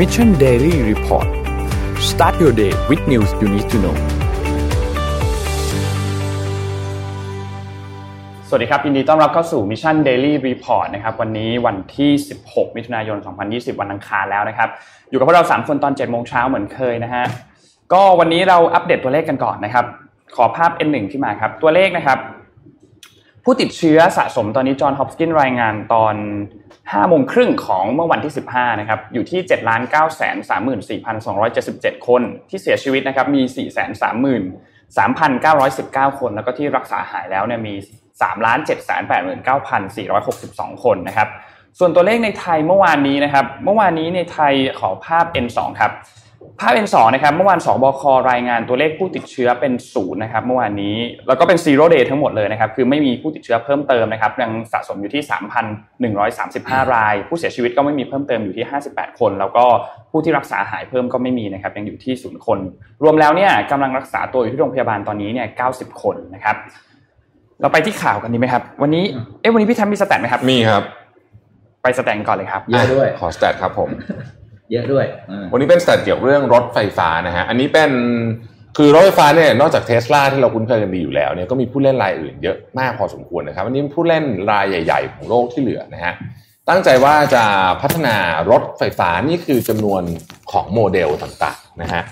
[0.00, 1.28] Mission Daily Report
[2.10, 3.96] start your day with news you need to know
[8.48, 12.10] สวัสดีครับ ยินดีต้อนรับเข้าสู่ Mission Daily Report นะครับ วันนี้วันที่
[12.44, 13.18] 16 มิถุนายน
[13.48, 14.68] 2020 วันอังคารแล้วนะครับ
[15.10, 17.24] อยู่กับพวกเรา 3 คนตอน 7 โมงเช้าเหมือนเคยนะฮะ
[17.92, 19.84] ก็วันนี้เราอัปเดตตัวเลขกันก่อนนะครับ
[20.36, 22.18] ขอภาพ N1 ที่มาครับ ตัวเลขนะครับ
[23.44, 26.14] ผู้ติดเชื้อสะสมตอนนี้จอห์นฮอปกินรายงานตอน
[26.62, 30.22] 5โมงครึ่งของเมื่อวันที่ 15 นะครับ อยู่ที่ 7 9 3
[30.88, 30.90] 4 2
[31.56, 33.80] 7 7 คน ที่เสียชีวิตนะครับ มี 4 3
[34.96, 37.74] 3,919 คน แล้วก็ที่รักษาหายแล้วเนี่ยมี
[38.20, 38.78] 3 7
[39.10, 39.50] 8 9
[39.96, 41.28] 4 6 2 คนนะครับ
[41.78, 45.92] ส่วนตัวเลขในไทยเมื่อวานนี้นะครับ เมื่อวานนี้ในไทยขอภาพ N2 ครับ
[46.60, 50.96] ภาพ N2 นะครับเมื่อวานสบครายงานตัวเลขผู้ติดเชื้อเป็นศูนย์นะครับเมื่อวานนี้
[51.28, 55.22] แล้วก็เป็นซีโร่เดย์ทั้งหมดเลยนะครับคือไม่มีผู้ติดเชื้อเพิ่มเติมนะครับยังสะสมอยู่ที่
[56.28, 59.64] 3,135 ราย ผู้เสียชีวิตก็ไม่มีเพิ่มเติมอยู่ที่ 58 คน แล้วก็
[60.10, 62.58] ผู้ที่รักษาหายเพิ่มก็ไม่มีนะครับยังอยู่ที่ศูนย์คน
[63.02, 66.56] รวมแล้วเนี่ยกำลังรักษาตัวอยู่ที่โรงพยาบาลตอนนี้เนี่ย 90 คนนะครับ
[67.60, 69.04] เราไปที่ข่าวกันดีไหมครับ วันนี้
[69.40, 70.84] เอ๊ะวันนี้พี่แทมมี stat ไหมครับมีครับ
[71.82, 73.90] ไป stat ก่อนเลยครับเยอะด้วยขอ stat ครับผม
[74.72, 75.06] เยอะด้วย
[75.52, 77.90] วันนี้เป็น stat เกี่ยวกับเรื่องรถไฟฟ้านะฮะ อันนี้เป็น
[78.76, 86.14] คือรถไฟฟ้าเนี่ยนอกจากเทสลาที่เราคุ้นเคยกันดีอยู่แล้วเนี่ยก็มีผู้เล่นรายอื่นเยอะมากพอสมควรนะครับอันนี้ผู้เล่นรายใหญ่ ๆ ของโลกที่เหลือนะฮะ
[86.68, 87.44] ตั้งใจว่าจะ
[87.82, 88.16] พัฒนา
[88.50, 90.02] รถไฟฟ้านี่คือจำนวน
[90.52, 92.02] ของโมเดลต่างๆนะฮะ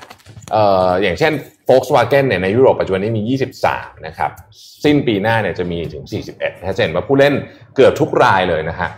[0.53, 1.33] เอ่ออย่างเช่น
[1.69, 3.23] Volkswagen เนี่ยในยุโรปปัจจุบันนี้มี
[3.67, 4.31] 23 นะครับ
[4.85, 7.35] สิ้นปีหน้าเนี่ยจะมีถึง 41นะฮะจะเห็นว่าผู้เล่น
[7.77, 8.89] เกือบทุกรายเลยนะฮะ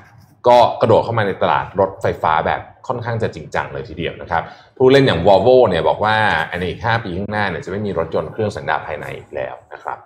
[0.49, 4.43] ก็กระโดดเข้ามาในตลาดรถไฟฟ้าแบบค่อนข้างจะจริงจังเลยทีเดียวนะครับ
[4.77, 6.17] ผู้เล่นอย่าง Volvo เนี่ยบอกว่า
[6.61, 9.99] ในอีก 5 ปีข้างหน้าเนี่ยจะไม่มีรถยนต์เครื่องสันดาปภายในอีกแล้วนะครับ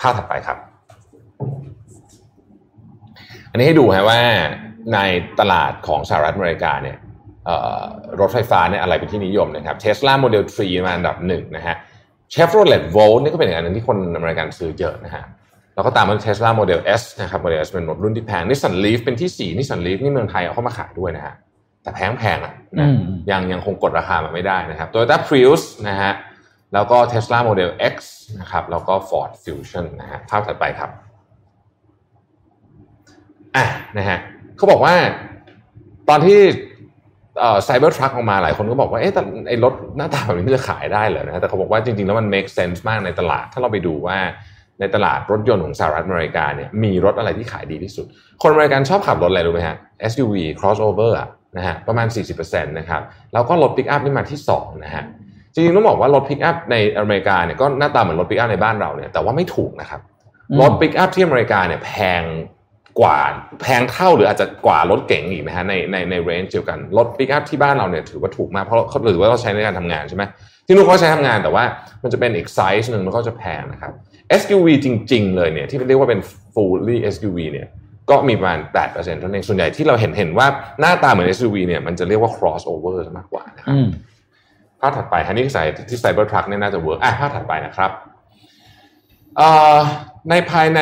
[0.00, 0.58] ภาพถัดไปครับ
[3.50, 4.20] อันนี้ให้ดูฮะว่า
[4.94, 4.98] ใน
[5.40, 6.96] ตลาดของสหรัฐอเมริกาเนี่ย
[8.20, 11.76] รถไฟฟ้าเนี่ยอะไรเป็นที่นิยมนะครับ Tesla Model 3มาอันดับหนึ่งนะฮะ
[12.34, 15.24] Chevrolet Volt นี่ก็เป็นอีกอันหนึงที่คนอเมริกันซื้อเยอะนะฮะ
[15.74, 21.34] แล้วก็ตามมา Tesla Model S นะครับ Model S เป็นรถรุ่นที่แพง Nissan Leaf เป็นที่4 Nissan Leaf นี่เมืองไทยเอาเข้ามาขายด้วยนะฮะ
[21.82, 22.88] แต่แพงแพงๆอะนะ
[23.30, 26.12] ยังยังคงกดราคามาไม่ได้นะครับ Toyota Prius นะฮะ
[26.74, 27.96] แล้วก็ Tesla Model X
[28.40, 30.90] นะครับแล้วก็ Ford Fusion นะฮะภาพถัดไปครับ
[33.56, 33.64] อะ
[33.98, 34.18] นะฮะ
[34.56, 34.94] เขาบอกว่า
[36.08, 36.40] ตอนที่
[37.40, 44.18] เอ่อไซเบอร์ทรัคออกมาหลายคนก็บอกว่าเอ๊ะแต่ไอ้รถหน้าตาแบบนี้มันจะขายได้เหรอนะฮะแต่เขาบอกว่าจริงๆ แล้วมัน make sense มากในตลาด ถ้าเราไปดูว่า
[44.80, 48.06] ในตลาดรถยนต์ของสหรัฐอเมริกาเนี่ยมีรถอะไรที่ขายดีที่สุด
[48.42, 49.76] คนอเมริกันชอบขับรถอะไรรู้ไหมฮะ
[50.10, 52.06] SUV crossover อะนะฮะประมาณ
[52.38, 53.02] 40%นะครับ
[53.32, 55.04] แล้วก็รถปิกอัพนี่มาที่2นะฮะ
[55.52, 60.00] จริงๆต้องบอกว่ารถปิกอัพในอเมริกาเนี่ยก็หน้าตาเหมือนรถปิกอัพในบ้านเราเนี่ยแต่ว่าไม่ถูกนะครับ
[60.60, 62.22] รถปิกอัพที่อเมริกาเนี่ยแพง
[63.00, 63.18] กว่า
[63.62, 70.22] แพงเท่าหรืออาจจะกว่ารถเก๋งอีกนะฮะในในใน range เดียวกันรถปิกอัพที่บ้านเราเนี่ยถือว่าถูกมากเพราะเขาถือว่าเราใช้ในการทำงานใช่ไหม
[70.66, 71.64] ที่นู่นเขาใช้ทำงานแต่ว่า
[72.02, 73.92] มันจะเป็นอีกไซส์หนึ่งแล้วก็จะแพงนะครับ
[74.40, 76.20] SUV จริง ๆ เลยเนี่ยที่เรียกว่าเป็น
[76.54, 77.68] fully SUV เนี่ย
[78.10, 78.60] ก็มีประมาณ
[78.90, 80.46] 8%เท่านั้นเองส่วนใหญ่ที่เราเห็นเห็นว่า
[80.80, 83.88] หน้าตาเหมือน SUV เนี่ยมันจะเรียกว่า crossover มากกว่านะครับอืม
[84.80, 87.90] ภาพถัดไปอันนี้ใส่ที่ Cybertruck เนี่ยน่าจะ work อะภาพถัดไปนะครับ
[89.36, 89.78] เอ่อ
[90.30, 90.80] ในภายใน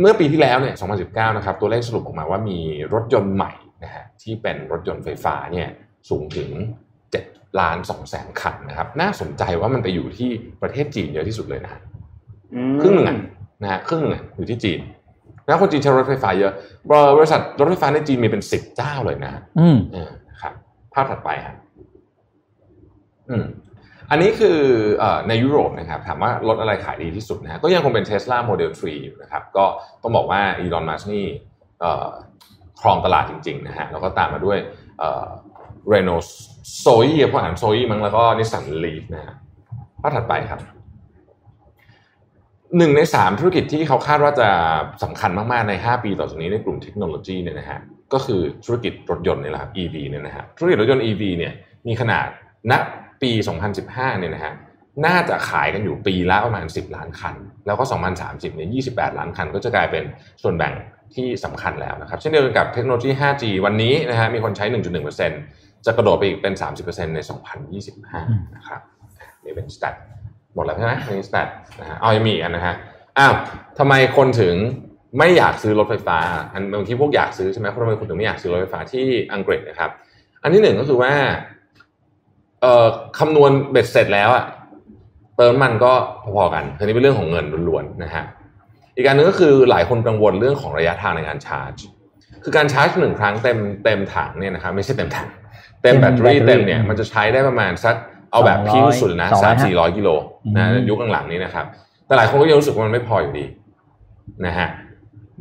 [0.00, 0.74] เมื่อปีที่แล้วเนี่ย
[1.06, 2.58] 2019 นะครับ ตัวเลขสรุปออกมาว่ามี
[2.94, 3.52] รถยนต์ใหม่
[3.84, 5.68] นะฮะที่เป็นรถยนต์ไฟฟ้าเนี่ย
[6.10, 6.50] สูงถึง
[7.04, 10.30] 7ล้าน2แสนคันนะครับ น่าสนใจว่ามันไปอยู่ที่
[10.62, 11.87] ประเทศจีนเยอะที่สุดเลยนะฮะอืม
[12.82, 13.16] ครึ่งหนึ่งอะ
[13.62, 14.80] นะฮะครึ่งหนึ่งอะอยู่ที่จีน
[15.46, 16.52] แล้วคนจีนใช้รถไฟฟ้าเยอะ
[17.18, 20.52] บริษัทรถไฟฟ้าในจีนมีเป็นสิบเจ้าเลยนะฮะอืมเออนะครับ
[20.94, 21.56] ภาพถัดไปครับ
[23.30, 23.44] อืม
[24.10, 24.58] อันนี้คือ
[24.98, 29.64] เอ่อในยุโรปนะครับถามว่ารถอะไรขายดีที่สุดนะฮะก็ยังคงเป็น Tesla Model 3 อยู่นะครับ ก็
[30.02, 31.26] ต้องบอกว่าอีลอนมัสนี่
[31.80, 32.08] เอ่อ
[32.80, 34.58] ครองตลาดจริง ๆ นะฮะแล้วก็ตามมาด้วย
[34.98, 35.26] เอ่อ
[35.92, 36.26] Renault
[36.84, 39.34] Zoe พวกอ่าน Zoe มั้งแล้วก็ Nissan Leaf นะฮะ
[40.02, 40.60] ภาพถัดไปครับ
[42.76, 44.48] หนึ่งในสามธุรกิจที่เขาคาดว่าจะ
[45.02, 47.80] สำคัญมากๆใน 5 ปีต่อจากนี้ในกลุ่มเทคโนโลยีเนี่ยนะฮะ
[48.12, 51.52] ก็คือธุรกิจรถยนต์นี่แหละครับ EV เนี่ยนะฮะธุรกิจรถยนต์ EV เนี่ย
[51.86, 52.28] มีขนาด
[52.70, 52.72] ณ
[53.22, 53.30] ปี
[53.74, 54.54] 2015 เนี่ยนะฮะ
[55.06, 57.34] น่าจะขายกันอยู่ปีละประมาณ 10 ล้านคัน
[57.66, 57.84] แล้วก็
[58.20, 60.04] 2030 เนี่ย 28 ล้านคัน ก็จะกลายเป็น
[60.42, 60.74] ส่วนแบ่ง
[61.14, 64.66] ที่สำคัญแล้วนะครับ เช่นเดียวกันกับเทคโนโลยี 5G วันนี้นะฮะมีคนใช้
[65.26, 66.54] 1.1%จะกระโดดไปอีกเป็น
[66.84, 67.18] 30%ใน
[67.88, 68.80] 2025 นะครับ
[69.44, 69.94] นี่เป็นสแตท
[70.54, 71.48] หมดแล้วใช่ไหมในสแตท
[71.80, 72.74] นะฮะอ๋อยังมีอีกอันนะฮะ
[73.18, 73.32] อ้าว
[73.78, 74.54] ทำไมคนถึง
[75.18, 76.18] ไม่อยากซื้อรถไฟฟ้า
[76.52, 79.04] อันบางทีพวกอยากซื้อใช่ไหมทำไมคนถึงไม่อยากซื้อรถไฟฟ้าที่
[79.34, 79.90] อังกฤษนะครับ
[80.42, 81.12] อันที่หนึ่งก็คือว่า
[82.60, 82.86] เอ่อ
[83.18, 84.44] คำนวณเบ็ดเสร็จแล้วอะ
[85.36, 85.92] เติมมันก็
[86.22, 88.24] พอๆกันอันนี้เป็นเรื่องของเงินล้วนๆนะฮะ
[88.94, 91.80] อีกการหนึงก็คือหลายคนกังวลเรื่องของระยะทางในการชาร์จ
[92.44, 95.28] คือการชาร์จหนึ่งครั้งเต็มเต็มถังเนี่ยนะครับไม่ใช่เต็มถัง
[95.82, 97.94] เต็มแบตเตอรี่เต็มเนี่ยมันจะใช้ได้ประมาณสัก
[98.30, 100.08] เอาแบบ200พี่สุดนะ200สามสี่ร้อยกิโล
[100.56, 101.64] นะอืมยุคหลังๆนี้นะครับ
[102.06, 103.44] แต่หลายคนก็ยังรู้สึกว่ามันไม่พออยู่ดี
[104.46, 104.68] นะฮะ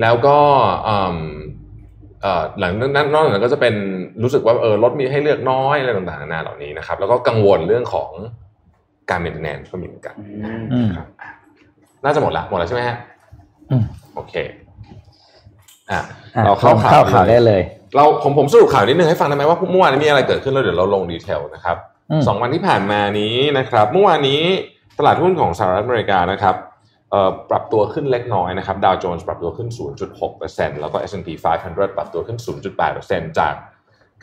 [0.02, 0.38] แล้วก็
[0.88, 1.18] อืม
[2.22, 3.74] เอ่อหลังจากนั้นนอกจากนั้นก็จะเป็น
[4.24, 8.12] รู้สึกว่าเออรถมีให้เลือกน้อยอะไรต่างๆนานาเหล่านี้นะครับ แล้วก็กังวลเรื่องของ
[9.10, 10.16] การ maintenance ก็มีเหมือนกัน
[10.74, 11.08] อืมครับ
[12.04, 12.98] น่าจะหมดละหมดแล้วใช่ไหมฮะ
[13.72, 13.84] อืม
[14.16, 14.34] โอเค
[15.92, 16.00] อะ
[16.36, 17.62] อะเราเข้าข่าวเข้าข่าวได้เลย
[17.96, 21.97] เราผมผมสรุปข่าวนิดนึงให้ฟังได้ไหมว่าเมื่อวานนี้มีอะไรเกิดขึ้นแล้วเดี๋ยวเราลงดีเทลนะครับอืม
[22.28, 24.42] สองวันที่ผ่านมานี้นะครับ เมื่อวานนี้
[25.00, 26.56] ตลาดหุ้นของสหรัฐอเมริกานะครับ
[27.50, 29.70] ปรับตัวขึ้นเล็กน้อยนะครับ ดาวโจนส์ปรับตัวขึ้น
[30.26, 31.30] 0.6%แล้วก็ S&P
[31.64, 32.40] 500 ปรับตัวขึ้น
[32.88, 33.54] 0.8%จาก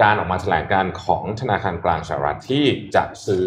[0.03, 2.65] การออกมาแถลงการของธนาคารกลางสหรัฐที่
[2.95, 3.47] จะซื้อ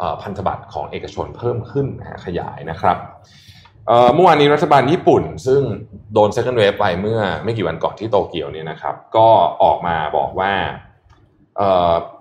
[0.00, 1.86] อพันธบัตรของเอกชนเพิ่มขึ้น
[2.24, 2.96] ขยายนะครับ
[4.14, 5.62] เมื่อวานนี้รัฐบาลญี่ปุ่น ซึ่ง
[6.14, 9.28] โดน second wave ไปเมื่อไม่กี่วันก่อนที่โตเกียวเนี่ยนะครับ ก็
[9.62, 10.52] ออกมาบอกว่า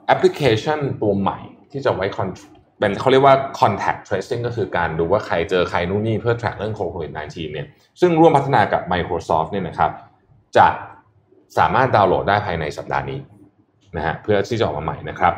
[0.07, 1.39] แอปพลิเคชันตัวใหม่
[1.71, 2.37] ที่จะไว้ con-
[2.79, 7.67] เป็นเขาเรียกว่า contact tracing ก็คือการดูว่าใครเจอใครนู่นนี่เพื่อ track เรื่องโควิด -19 เนี่ย
[8.01, 9.91] ซึ่งร่วมพัฒนากับ Microsoft เนี่ยนะครับ
[10.57, 10.67] จะ
[11.57, 13.19] สามารถดาวน์โหลดได้ภายในสัปดาห์นี้
[13.97, 15.33] นะฮะเพื่อที่จะออกมาใหม่นะครับ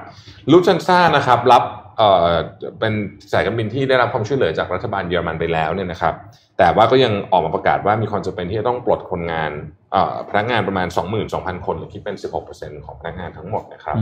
[0.52, 1.64] Lufthansa นะครับรับ
[1.98, 2.32] เอ่อ
[2.80, 2.94] เป็น
[3.32, 6.16] สายการบินที่ได้รับความช่วยเหลือจากรัฐบาลเยอรมันไปแล้วเนี่ยนะครับ
[6.58, 9.52] แต่ว่าก็ยังออกมาประกาศว่ามีความจำเป็นที่จะต้องปลดคนงาน
[9.92, 10.88] เอ่อพนักงานประมาณ
[11.28, 12.16] 22,000 คนหรือคิดเป็น
[12.52, 13.98] 16%ของพนักงานทั้งหมดนะครับ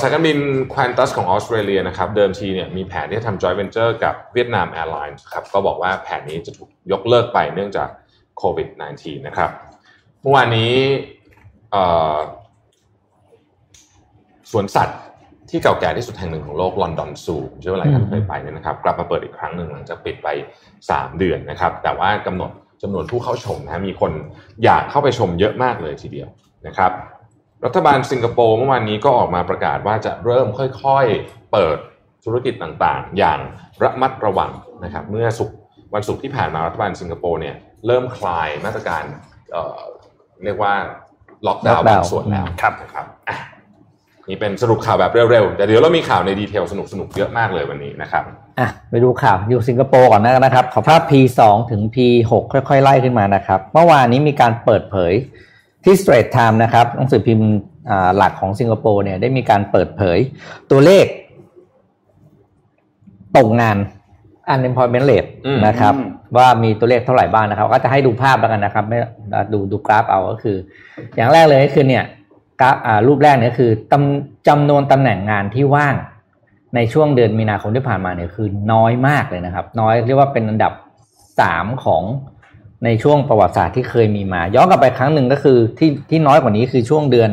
[0.00, 0.38] สายการบิน
[0.74, 7.88] Qantas ของออสเตรเลียนะครับเดิมทีเนี่ยมีแผนที่จะทำ joint venture กับเวียดนาม Airlines ครับก็บอกว่าแผนนี้จะถูกยกเลิกไปเนื่องจาก
[8.38, 8.68] โควิด
[8.98, 9.50] -19 นะครับ
[10.20, 10.74] เมื่อวานนี้
[14.50, 15.00] สวนสัตว์
[15.50, 20.28] ที่เก่าแก่ที่สุดแห่งหนึ่งของโลกลอนดอนซูเชื่อว่าหลายท่านเคยไปเนี่ยนะครับ กลับมาเปิดอีกครั้งหนึ่งหลังจากปิดไป
[20.78, 22.50] 3 เดือนนะครับ แต่ว่ากำหนด
[22.82, 24.12] จำนวนผู้เข้าชมนะมีคน
[24.64, 26.28] อยากเข้าไปชมเยอะมากเลยทีเดียว
[26.66, 26.92] นะครับ
[27.64, 31.78] รัฐบาลสิงคโปร์เมื่อวานนี้ก็ออกมาประกาศว่าจะเริ่มค่อยๆ เปิด
[32.24, 33.38] ธุรกิจต่างๆ อย่าง
[33.82, 34.50] ระมัดระวัง
[34.84, 35.56] นะครับเมื่อศุกร์
[35.94, 37.56] วันศุกร์ที่ผ่านมารัฐบาลสิงคโปร์เนี่ย
[37.86, 39.02] เริ่มคลายมาตรการ
[39.52, 39.80] เอ่อ
[40.44, 40.72] เรียกว่า
[41.46, 43.36] ล็อกดาวน์ล็อกดาวน์บางส่วนแล้วครับนะครับอะ
[44.28, 48.24] นี่เป็นสรุปข่าวแบบเร็วๆ แต่เดี๋ยวเรามีข่าวใน detail สนุกๆ เยอะมากเลยวันนี้นะครับ
[48.58, 55.12] อะไปดูข่าวอยู่สิงคโปร์ก่อนนะครับ ขอภาพ P2 ถึง P6 ค่อยๆ ไล่ขึ้นมานะครับ เมื่อวานนี้มีการเปิดเผย
[55.84, 57.48] ที่ Straits Times นะครับหนังสือพิมพ์
[57.90, 60.18] อ่าหลักของสิงคโปร์เนี่ยได้มีการเปิดเผย
[60.70, 61.06] ตัวเลข
[63.36, 63.76] ตกงาน
[64.54, 68.98] unemployment rate อืมนะครับอืมว่ามีตัวเลขเท่าไหร่บ้างนะครับ ก็จะให้ดูภาพแล้วกันนะครับ ไม่
[69.52, 70.56] ดูดูกราฟเอาก็คือ
[71.16, 72.04] อย่างแรกเลยก็คือเนี่ย
[72.60, 75.94] กราฟอ่ารูปแรกเนี่ยคือจำจำนวนตำแหน่งงานที่ว่าง
[76.74, 80.72] ในช่วงเดือนมีนาคมที่ผ่านมาเนี่ยคือน้อยมากเลยนะครับ น้อยเรียกว่าเป็นอันดับ
[81.40, 82.02] สามของ
[82.84, 87.30] ในช่วงประวัติศาสตร์ที่เคยมีมา ย้อนกลับไปครั้งหนึ่งก็คือที่ที่น้อยกว่านี้คือช่วงเดือน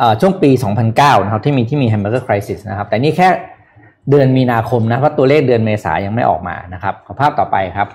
[0.00, 0.50] อช่วงปี
[0.88, 3.28] 2009 นะครับ ที่มีที่มี hamburger crisis นะครับ แต่นี่แค่
[4.10, 7.88] เดือนมีนาคมนะเพราะตัวเลขเดือนเมษายังไม่ออกมานะครับขอภาพต่อไปครับ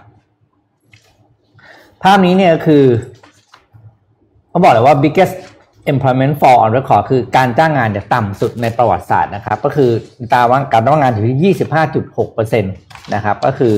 [2.04, 2.84] ภาพนี้เนี่ยคือ
[4.50, 5.36] เขาบอกเลยว่า biggest
[5.92, 9.92] employment fall on record คือการจ้างงานเนี่ยต่ำสุดในประวัติศาสตร์นะครับ ก็คือ
[10.34, 11.56] ตาว่าการจ้างงานอยู่ที่
[11.96, 13.74] 25.6%นะครับ ก็คือ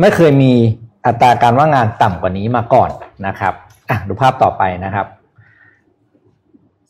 [0.00, 0.52] ไม่เคยมี
[1.06, 2.90] อัตราการว่างงานต่ำกว่านี้มาก่อน
[3.26, 3.54] นะครับ
[3.90, 5.06] อะดูภาพต่อไปนะครับ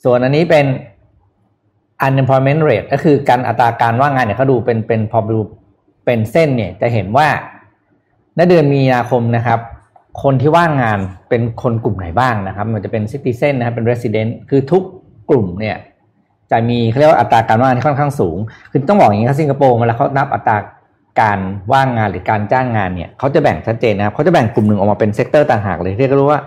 [0.02, 0.66] ส่วนอันนี้เป็น
[2.06, 5.40] unemployment rate ก็คือการอัตราการว่างงานเนี่ยเขาดูเป็นเป็นพอดู
[6.04, 7.28] เป็นเส้นเนี่ยจะเห็นว่า
[8.36, 9.60] ในเดือนมีนาคมนะครับ
[10.22, 14.82] คนที่ว่างงานเป็นคนกลุ่มไหนบ้างนะครับ มันจะเป็น citizen นะครับเป็น resident คือทุก
[15.30, 15.76] กลุ่มเนี่ย
[16.50, 18.36] จะมีเขาเรียกว่าอัตราการว่างงานที่ค่อนข้างสูง
[18.70, 20.56] คือต้องบอกอย่างนี้ครับสิงคโปร์เวลาเขานับอัตรา
[21.20, 21.38] การ
[21.72, 26.40] ว่างงานหรือการจ้างงานเนี่ยเขาจะแบ่งชัดเจนนะครับเขาจะแบ่งกลุ่มหนึ่งออกมาเป็น sector ต่างหากเลยเรียกว่า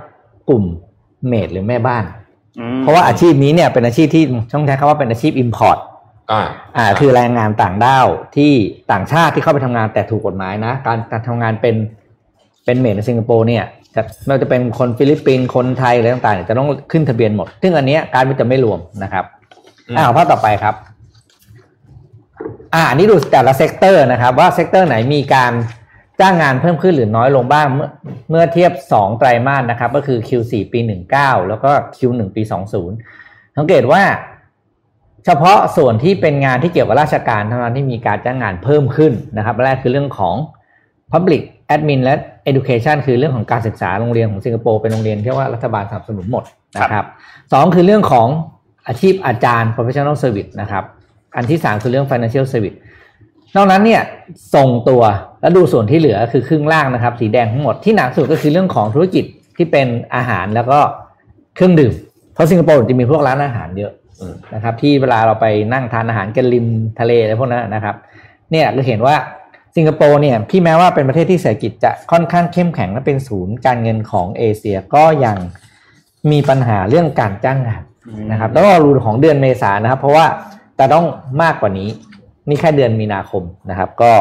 [0.49, 0.63] กลุ่ม
[1.27, 2.03] maid หรือแม่บ้าน
[2.59, 4.23] อืมเพราะว่าอาชีพนี้เนี่ยเป็นอาชีพที่
[4.53, 5.77] ต้องใช้คำว่าเป็นอาชีพ import
[6.31, 6.41] อ่า
[6.77, 8.51] อ่าคือแรงงานต่างด้าวที่
[8.91, 11.75] ต่างชาติที่เข้าไปทำงานแต่ถูกกฎหมายนะ การการทำงานเป็น
[12.65, 13.63] เป็น maid ในสิงคโปร์เนี่ย
[13.95, 19.25] จะไม่ว่าจะเป็นคนฟิลิปปินส์คนไทยอะไรต่างๆเนี่ยจะต้องขึ้นทะเบียนหมด ซึ่งอันเนี้ยการวิจัยไม่รวมนะครับ
[19.87, 20.75] อืมอ่าภาพต่อไปครับ
[22.75, 25.53] อันนี้ดูแต่ละ sector นะครับ ว่า sector ไหนมีการ
[26.19, 27.89] จ้างงานเพิ่มขึ้นหรือน้อยลงบ้างเมื่อ
[28.29, 30.79] เมื่อเทียบ 2 ไตรมาสนะครับ ก็คือ Q4 ปี
[31.13, 32.51] 19 แล้วก็ Q1 ปี 20
[33.57, 34.03] สังเกตว่า
[35.25, 40.35] เฉพาะส่วนที่เป็นงานที่เกี่ยวกับราชการเท่านั้นที่มีการจ้างงานเพิ่มขึ้นนะครับแรกคือเรื่องของ
[41.11, 41.41] Public
[41.73, 42.15] Admin และ
[42.49, 46.43] Education คือเรื่องของการศึกษาโรงเรียนของสิงคโปร์เป็นโรงเรียนที่ว่ารัฐบาลสนับสนุนหมด
[46.77, 47.05] นะครับ
[47.53, 48.27] สองคือเรื่องของ
[48.87, 50.83] อาชีพอาจารย์ professional service นะครับ
[51.35, 52.77] อันที่สามคือเรื่อง financial service
[53.55, 54.01] นอกนั้นเนี่ย
[54.55, 55.01] ส่งตัว
[55.41, 59.25] แล้วดูส่วนที่เหลือคือครึ่งล่างนะครับ สีแดงทั้งหมดที่หนักสุดก็คือเรื่องของธุรกิจ
[59.57, 60.79] ที่เป็นอาหารแล้วก็
[61.55, 61.93] เครื่องดื่ม
[62.33, 63.91] เพราะสิงคโปร์จะมีพวกร้านอาหารเยอะ
[64.53, 66.65] นะครับ ที่เวลาเราไปนั่งทานอาหารกันริม
[66.99, 67.95] ทะเลอะไรพวกนั้นนะครับ
[68.51, 69.15] เนี่ยเราเห็นว่า
[69.75, 75.37] สิงคโปร์เนี่ยพี่แม้ว่าเป็นประเทศที่เศรษฐกิจจะค่อนข้างเข้มแข็งและเป็นศูนย์การเงินของเอเชียก็ยัง
[76.31, 77.83] มีปัญหาเรื่องการจ้างงาน
[78.31, 80.25] นะครับ แล้วก็รูของเดือนเมษานะครับ เพราะว่า
[80.79, 81.05] แต่ต้อง
[81.43, 81.89] มากกว่านี้
[82.49, 84.11] นี่แค่เดือนมีนาคมนะครับ ก็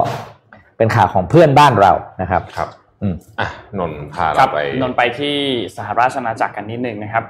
[0.76, 2.68] เป็นข่าวของเพื่อนบ้านเรานะครับครับ
[3.02, 3.48] อืมอะ
[3.78, 5.36] นนท์พาครัเราบไปนนท์ไปที่
[5.76, 7.24] สหราชอาณาจักรกันนิดนึงนะครับ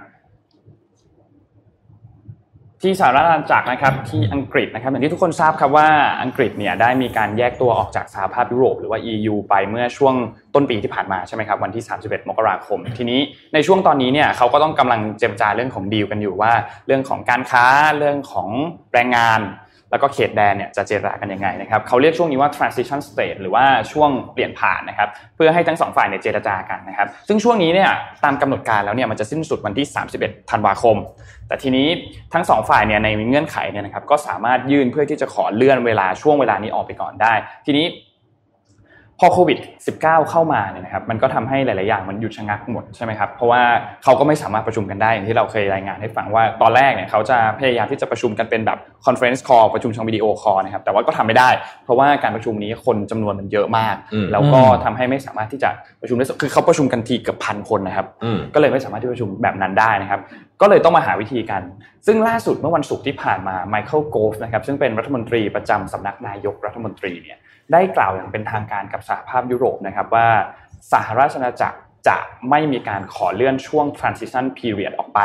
[2.82, 5.88] ที่สหรัฐอาณาจักรนะครับที่อังกฤษนะครับอย่างที่ทุกคนทราบครับว่า
[6.22, 10.14] อังกฤษเนี่ยได้มีการแยกตัวออกจากสหภาพยุโรปหรือว่า EU ไปเมื่อช่วง
[10.54, 13.20] ต้นปีที่ผ่านมาใช่ไหมครับวันที่ 31 มกราคม ทีนี้
[13.54, 16.52] ในช่วงตอนนี้เนี่ยเขาก็ต้องกำลังเจรจาเรื่องของดีลกันอยู่ว่า
[16.86, 17.64] เรื่องของการค้า
[17.98, 18.48] เรื่องของ
[18.92, 19.40] แรงงาน
[19.90, 27.90] แล้วก็เขตแดนเนี่ยจะเจรจากันยังไงนะครับเขาเรียกช่วงนี้ว่า transition state หรือว่าช่วงเปลี่ยนผ่านนะครับเพื่อให้ทั้งสองฝ่ายเนี่ยเจรจากันนะครับซึ่งช่วงนี้เนี่ย
[28.24, 29.86] ตามกำหนดการแล้วเนี่ยมันจะสิ้นสุดวันที่
[30.18, 30.96] 31 ธันวาคม
[31.48, 31.88] แต่ทีนี้
[32.34, 37.32] ทั้งสองฝ่ายเนี่ยในเงื่อนไขเนี่ยนะครับก็สามารถยื่นเพื่อที่จะขอเลื่อนเวลาช่วงเวลานี้ออกไปก่อนได้
[37.66, 37.86] ทีนี้
[39.20, 39.58] พอโควิด
[39.94, 43.62] -19 เข้ามาเนี่ยนะครับมันก็ทำให้หลาย ๆ อย่างมันหยุดชะงักหมดใช่ไหมครับเพราะว่า
[44.04, 51.48] เขาก็ไม่สามารถประชุมกันได้อย่างที่เราเคยรายงานให้ฟังว่าตอนแรกเนี่ยเขาจะพยายามที่จะประชุมกันเป็นแบบ conference call ประชุมทาง video call นะครับแต่ว่าก็ทำไม่ได้
[51.84, 55.70] เพราะว่าการประชุมนี้คนจำนวนมันเยอะมากอืมแล้วก็ทำให้ไม่สามารถที่จะ
[56.00, 60.20] ประชุมได้คือเขาประชุมกันทีเกือบพันคนนะครับอืมก็เลยไม่สามารถที่จะประชุมแบบนั้นได้นะครับ
[60.60, 61.62] ก็เลยต้องมาหาวิธีกัน
[62.06, 67.38] ซึ่งล่าสุดเมื่อวันศุกร์ที่ผ่านมา Michael Gove นะครับซึ่งเป็นรัฐมนตรีประจำสำนักนายกรัฐมนตรีเนี่ย
[67.72, 70.28] ได้กล่าวอย่างเป็นทางการกับสหภาพยุโรปนะครับว่า
[70.92, 72.18] สหราชอาณาจักรจะ
[72.50, 75.20] ไม่มีการขอเลื่อนช่วง transition period ออกไป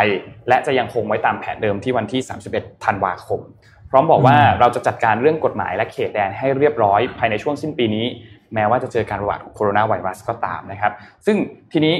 [0.48, 2.22] และจะยังคงไว้ตามแผนเดิมที่วันที่
[2.54, 3.42] 31 ธันวาคม
[3.90, 8.06] พร้อมบอกว่าเราจะจัดการเรื่องกฎหมายและเขตแดนให้เรียบร้อยภายในช่วงสิ้นปีนี้
[8.54, 10.92] แม้ว่าจะเจอการระบาดของโคโรนาไวรัสก็ตามนะครับ
[11.26, 11.38] ซึ่ง
[11.72, 11.96] ทีนี้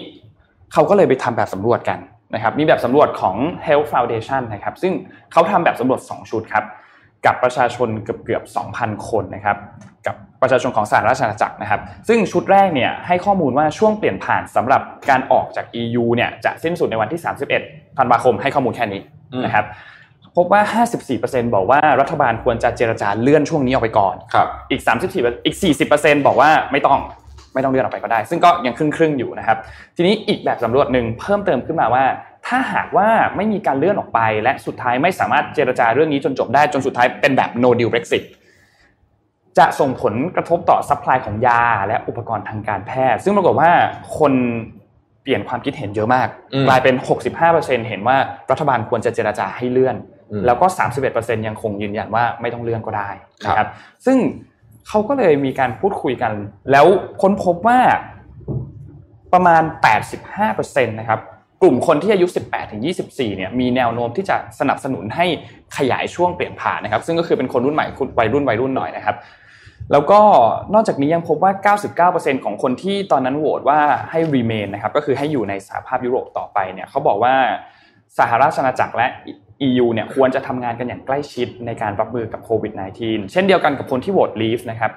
[0.74, 2.00] เขาก็เลยไปทำแบบสำรวจกัน
[2.34, 3.36] นะครับมีแบบสำรวจของ
[3.68, 4.94] Health Foundation นะครับซึ่ง
[5.32, 6.66] เขาทำแบบสำรวจ 2 ชุดครับ
[7.26, 8.44] กับประชาชนเกือบเกือบ
[8.76, 9.58] 2,000 คนนะครับ
[10.08, 17.22] กับ ประชาชนของสหราชอาณาจักรนะครับ ซึ่งชุดแรกเนี่ยให้ข้อมูลว่าช่วงเปลี่ยนผ่านสำหรับการออกจาก EU เนี่ยจะสิ้นสุดในวันที่
[17.60, 19.02] 31ธันวาคมให้ข้อมูลแค่นี้
[19.34, 19.66] อืมนะครับ
[20.38, 24.82] พบว่า 54%บอกว่ารัฐบาลควรจะเจรจาเลื่อนช่วงนี้ออกไปก่อนครับอีก
[25.14, 25.56] 34อีก
[25.92, 27.00] 40%บอกว่าไม่ต้อง
[27.54, 29.58] ไม่ต้องเลื่อนออกไปก็ได้ ซึ่งก็ยังครึ่งครึ่งๆอยู่นะครับ
[29.96, 32.06] ทีนี้อีกแบบสำรวจหนึ่งเพิ่มเติมขึ้นมาว่า
[32.48, 38.24] ถ้าหากว่าไม่มีการเลื่อนออกไป และสุดท้ายไม่สามารถเจรจาเรื่องนี้จนจบได้จนสุดท้ายเป็นแบบ no deal Brexit
[39.58, 43.72] จะส่งผลกระทบต่อซัพพลายของยาและอุปกรณ์ทางการแพทย์ ซึ่งปรากฏว่า
[44.20, 44.34] คน
[45.24, 46.96] เปลี่ยนความคิดเห็นเยอะมากอืมกลายเป็น
[47.42, 48.18] 65%เห็นว่า
[48.52, 49.96] รัฐบาลควรจะเจรจาให้เลื่อน
[50.32, 50.66] อืมแล้วก็
[51.08, 53.10] 31%ยังคงยืนยันว่าไม่ต้องเลื่อนก็ได้
[53.46, 53.72] นะคครัรับบ
[54.06, 54.18] ซึ่ง
[54.88, 56.32] เขาก็เลยมีการพูดคุยกัน
[56.72, 56.86] แล้ว
[57.22, 57.80] ค้นพบว่า
[59.34, 59.64] ประมาณ
[60.44, 61.20] 85%นะครับ
[61.62, 65.26] กลุ่มคนที่อายุ 18 ถึง 24 เนี่ย มีแนวโน้มที่จะสนับสนุนให้
[65.78, 69.16] ขยายช่วงเปลี่ยนผ่านนะครับ ซึ่งก็คือเป็นคนรุ่นใหม่คุณวัยรุ่นวัยรุ่นหน่อยนะครับ
[69.92, 70.20] แล้วก็
[70.74, 71.52] นอกจากนี้ยังพบว่า
[72.36, 73.80] 99%ของคนที่ตอนนั้นโหวตว่า
[74.12, 77.34] ให้ remain นะครับก็คือให้อยู่ในสหภาพยุโรปต่อไปเนี่ยเขาบอกว่า
[78.18, 79.10] สหราชอาณาจักรและ
[79.68, 84.92] EU เนี่ยควรจะทำงานกันอย่างใกล้ชิดในการรับมือกับโควิด -19 เช่นเดียวกันกับคนที่โหวต leave นะครับ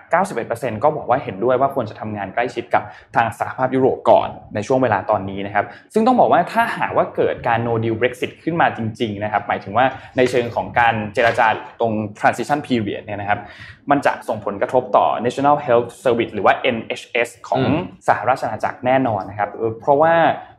[0.44, 2.82] 91%ก็บอกว่าเห็นด้วยว่าควรจะทำงานใกล้ชิดกับ
[3.16, 9.86] ทางสหภาพยุโรปก่อนในช่วงเวลาตอนนี้นะครับ ซึ่งต้องบอกว่าถ้าหากว่าเกิดการ no deal Brexit ขึ้นมาจริงๆนะครับ หมายถึงว่า
[10.16, 11.46] ในเชิงของการเจรจา
[11.80, 13.40] ตรง transition period เนี่ยนะครับ
[13.90, 20.14] มันจะส่งผลกระทบต่อ National Health Service หรือว่า NHS ของอืมสหราชอาณาจักรแน่นอนนะครับเออเพราะว่า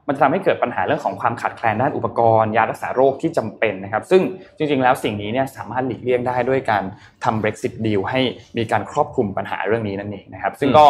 [0.07, 4.21] มันจะทำให้เกิดปัญหาเรื่องของความขาดแคลนด้านอุปกรณ์ ยารักษาโรคที่จำเป็นนะครับ ซึ่ง
[4.57, 6.83] จริงๆ แล้วสิ่งนี้เนี่ยสามารถหลีกเลี่ยงได้ด้วยการ
[7.23, 8.21] ทำ Brexit deal ให้
[8.57, 10.87] มีการครอบคลุมปัญหาเรื่องนี้นั่นเองนะครับ ซึ่งก็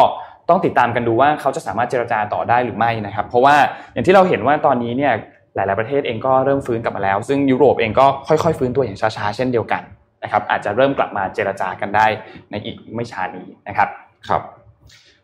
[0.48, 3.56] ต้องติดตามกันดูว่าเขาจะสามารถเจรจาต่อได้หรือไม่นะครับ เพราะว่า
[3.92, 5.12] อย่างที่เราเห็นว่าตอนนี้เนี่ย
[5.54, 9.82] หลาย ๆ ประเทศเองก็เริ่มฟื้นกลับมาแล้ว ซึ่งยุโรปเองก็ค่อย ๆ ฟื้นตัวอย่างช้า ๆ เช่นเดียวกัน
[10.22, 12.06] นะครับ อาจจะเริ่มกลับมาเจรจากันได้
[12.50, 13.88] ในอีกไม่ช้านี้นะครับ
[14.28, 14.42] ครับ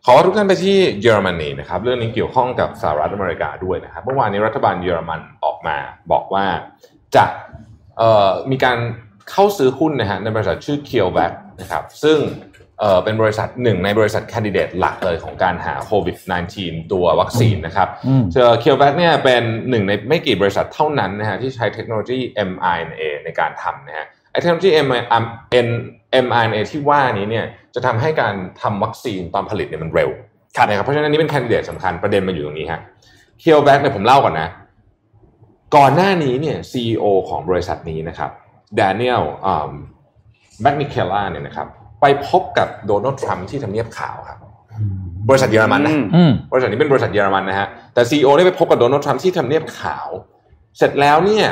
[0.07, 5.77] ขอทุกท่านไปที่เยอรมนีนะครับเรื่องนี้เกี่ยวข้องกับสหรัฐอเมริกาด้วยนะครับเมื่อวานนี้รัฐบาลเยอรมันออกมา
[6.11, 6.45] บอกว่า
[7.15, 7.25] จะ
[7.97, 8.77] เอ่อมีการ
[9.31, 11.31] เข้าซื้อหุ้นนะฮะในบริษัทชื่อ c u r e v a c
[11.61, 12.17] นะครับซึ่ง
[12.79, 16.17] เอ่อเป็นบริษัทหนึ่งในบริษัทแคนดิเดตหลักเลยของการหาโควิด
[16.55, 22.19] -19 ตัววัคซีนนะครับอืมเจอเคียวแบเนี่ยเป็นหนึ่งในไม่กี่บริษัทเท่านั้นนะฮะที่ใช้เทคโนโลยี
[22.49, 24.69] mRNA ในการทำนะฮะไอเทคโนโลยี
[26.25, 27.45] mRNA ที่ว่านี้เนี่ย
[27.75, 30.09] จะทำให้การทำวัคซีนตอนผลิตเนี่ยมันเร็ว
[30.57, 32.81] ครับนะครับเพราะฉะนั้นนี่เป็นแคนดิเดตสำคัญประเด็นมาอยู่ตรงนี้ฮะ
[33.39, 34.47] เคียวแบเนี่ยผมเล่าก่อนนะ
[35.75, 38.29] ก่อนหน้านี้เนี่ย CEO ของบริษัทนี้นะครับ
[38.79, 39.23] ด a นิเอล
[40.61, 41.67] แมกนิเคล่าเนี่ยนะครับ
[42.01, 44.39] ไปพบกับโดนัลด์ทรัมป์ที่ทำเนียบขาวครับ
[45.29, 50.07] บริษัทเยอรมันนะอืมอืมบริษัทนี้เป็นบริษัทเยอรมันนะฮะแต่ซีอได้ไปพบกับโดนัลด์ทรัมป์ที่ทำเนียบขาว
[50.77, 51.47] เสร็จแล้วเนี่ย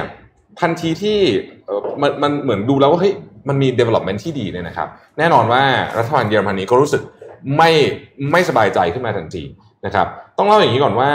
[0.61, 1.19] ทันทีที่
[1.65, 3.13] เอ่อมันมันเหมือนดูแล้วว่าเฮ้ย
[3.47, 5.63] มันมี development ที่ดีเนี่ยนะครับ แน่นอนว่า
[5.97, 7.01] รัฐบาลเยอรมนีก็รู้สึก
[7.57, 7.71] ไม่
[8.31, 9.43] ไม่สบายใจขึ้นมาทันที
[9.85, 10.07] นะครับ
[10.37, 11.09] ต้องเล่าอย่างนี้ก่อนว่า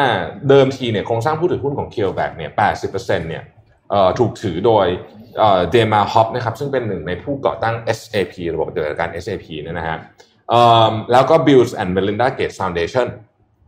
[0.49, 2.50] เดิมทีเนี่ยโครงสร้างผู้ถือหุ้นของ c a r e b a c k เนี่ย
[2.90, 3.42] 80%เนี่ย
[3.90, 4.87] เอ่อถูกถือโดย
[5.70, 9.99] เดมาฮอปนะครับซึ่งเป็นหนึ่งในผู้ก่อตั้ง SAP ระบบปฏิบัติการ SAP เนี่ยนะฮะ
[11.12, 13.06] แล้วก็ Bill and Melinda Gates Foundation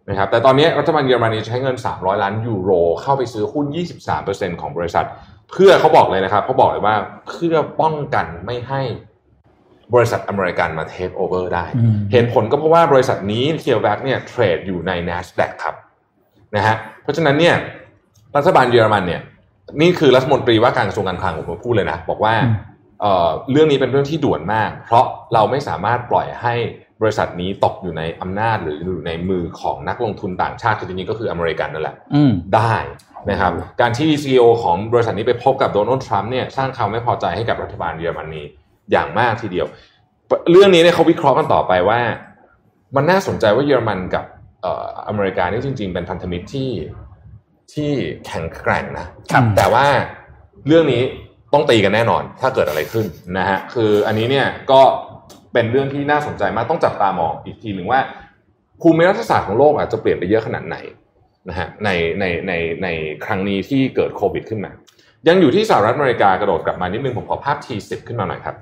[0.08, 2.70] นะครับแต่ตอนนี้รัฐบาลเยอรมนีใช้เงิน 300 ล้านยูโร
[3.02, 3.66] เข้าไปซื้อหุ้น
[4.14, 5.06] 23%ของบริษัท
[5.52, 6.97] เพื่อเขาบอกเลยนะครับเขาบอกเลยว่า
[7.28, 8.83] เพื่อป้องกันไม่ให้
[9.95, 15.75] บริษัทอเมริกันมาเทคโอเวอร์ได้อืมเหตุผลก็เพราะว่าบริษัทนี้ CureVac เนี่ย trade อยู่ใน NASDAQ ครับ
[16.57, 17.54] นะฮะเพราะฉะนั้นเนี่ย
[18.37, 19.23] รัฐบาลเยอรมันเนี่ย
[19.80, 22.54] นี่คือรัฐมนตรีว่าการกระทรวงการคลังผมพูดเลยนะ บอกว่าอืม
[23.00, 25.04] เอ่อเรื่องนี้เป็นเรื่องที่ด่วนมาก เพราะ
[25.35, 26.54] เราไม่สามารถปล่อยให้
[27.00, 32.75] บริษัทนี้ตกอยู่ในอำนาจหรืออยู่ในมือของนักลงทุนต่างชาติคือจริงๆก็คืออเมริกันนั่นแหละอืมได้
[33.30, 38.42] นะครับการที่ CEO ของบริษัทนี้ไปพบกับโดนัลด์ทรัมป์เนี่ยสร้างความไม่พอใจให้กับรัฐบาลเยอรมนี
[38.92, 39.66] อย่างมากทีเดียว
[40.50, 42.00] เรื่องนี้เนี่ยเขาวิเคราะห์กันต่อไปว่า
[42.96, 44.24] มันน่าสนใจว่าเยอรมันกับ
[44.62, 46.70] เอ่ออเมริกานี่จริง ๆ เป็นพันธมิตรที่
[47.72, 47.90] ที่
[48.26, 49.86] แข็งแกร่งนะครับแต่ว่า
[50.66, 51.02] เรื่องนี้
[51.52, 53.06] ต้องตีกันแน่นอนถ้าเกิดอะไรขึ้น
[53.38, 54.80] นะฮะคืออันนี้เนี่ยก็
[55.52, 58.00] เป็นเรื่องที่น่าสนใจมากต้องจับตามองอีกทีหนึ่งว่า
[58.80, 60.76] ภูมิรัฐศาสตร์ของโลกอาจจะเปลี่ยนไปเยอะขนาดไหน
[61.49, 62.88] นะฮะในในในใน
[63.25, 64.70] ครั้งนี้ที่เกิดโควิดขึ้นมา
[65.28, 68.56] ยังอยู่ที่สหรัฐอเมริกากระโดดกลับมานิดนึงผมขอภาพ T10 ขึ้นมาหน่อยครับ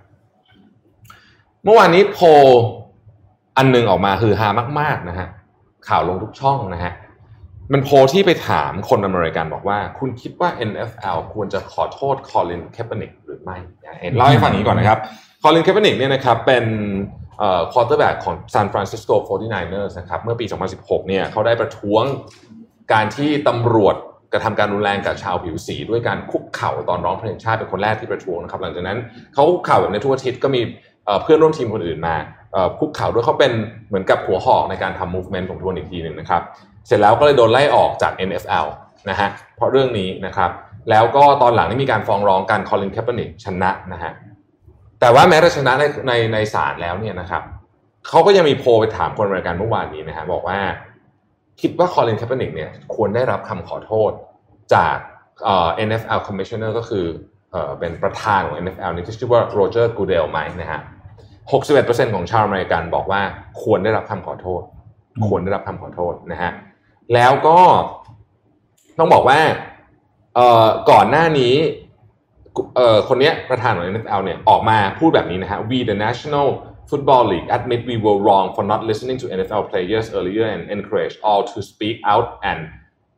[1.65, 2.25] เมื่อวานนี้โพล
[3.57, 4.49] อันหนึ่งออกมาคือฮา
[4.81, 5.29] มาก ๆนะฮะ
[5.89, 6.93] ข่าวลงทุกช่องนะฮะ
[7.73, 13.57] มันโพลที่ไปถามคนอเมริกันบอกว่า คุณคิดว่า NFL ควรจะขอโทษคอลินแคปเปนิกหรือไม่
[14.17, 14.99] เล่าให้ฟังอย่างนี้ก่อนนะครับ
[15.43, 16.65] คอลินแคปเปนิกเนี่ยนะครับเป็น
[17.39, 22.05] เอ่อ quarterback ของ San Francisco 49ers นะครับเมื่อปี 2016 เนี่ยเขาได้ประท้วง
[22.93, 23.97] การที่ตำรวจ
[24.33, 28.99] กระทำการรุนแรงกับชาวผิวสี ด้วยการคุกเข่าตอนร้องเพลงชาติเป็นคนแรกที่ประท้วงนะครับ หลังจากนั้น
[29.35, 30.61] เขาคุกเข่าแบบในทุกอาทิตย์ก็มี
[31.23, 32.15] เพื่อนร่วมทีมคนอื่นมา
[32.79, 33.53] คุกเข่าด้วยเขาเป็น
[33.89, 36.43] เหมือนกับหัวหอกในการทำ movement ของทวนอีกทีหนึ่งนะครับ
[36.87, 38.67] เสร็จแล้วก็เลยโดนไล่ออกจาก NFL
[39.11, 40.51] นะฮะเพราะเรื่องนี้นะครับ
[40.91, 44.13] แล้วก็ตอนหลังนี่มีการฟ้องร้องกันคอลินแคปเปอร์นิกชนะนะฮะ
[45.01, 47.43] แต่ว่าแม้จะชนะในในในศาลแล้วเนี่ยนะครับ
[48.09, 50.59] เขาก็ยังมีโพลไปถามคนอเมริกันเมื่อวานนี้นะฮะบอกว่า
[51.61, 54.11] คิดว่าคอลินแคปเปอร์นิกเนี่ยควรได้รับคำขอโทษ
[54.75, 54.97] จาก
[55.45, 57.07] เอ่อ NFL Commissioner ก็คือ
[57.53, 60.81] เอ่อเป็นประธานของ NFL นี่ที่ชื่อว่าโรเจอร์กูเดลไหมนะฮะ
[61.47, 63.21] 61%ของชาวอเมริกันบอกว่า
[63.63, 64.63] ควรได้รับคำขอโทษ
[65.27, 66.51] ควรได้รับคำขอโทษนะฮะ
[67.15, 67.59] แล้วก็
[68.99, 69.39] ต้องบอกว่า
[70.35, 71.55] เอ่อก่อนหน้านี้
[72.77, 76.49] เอ่อคนเนี้ยประธานของ NFL เนี่ยออกมาพูดแบบนี้นะฮะ We the National
[76.91, 81.15] Football League admit we were wrong for not listening to NFL players earlier and encourage
[81.27, 82.61] all to speak out and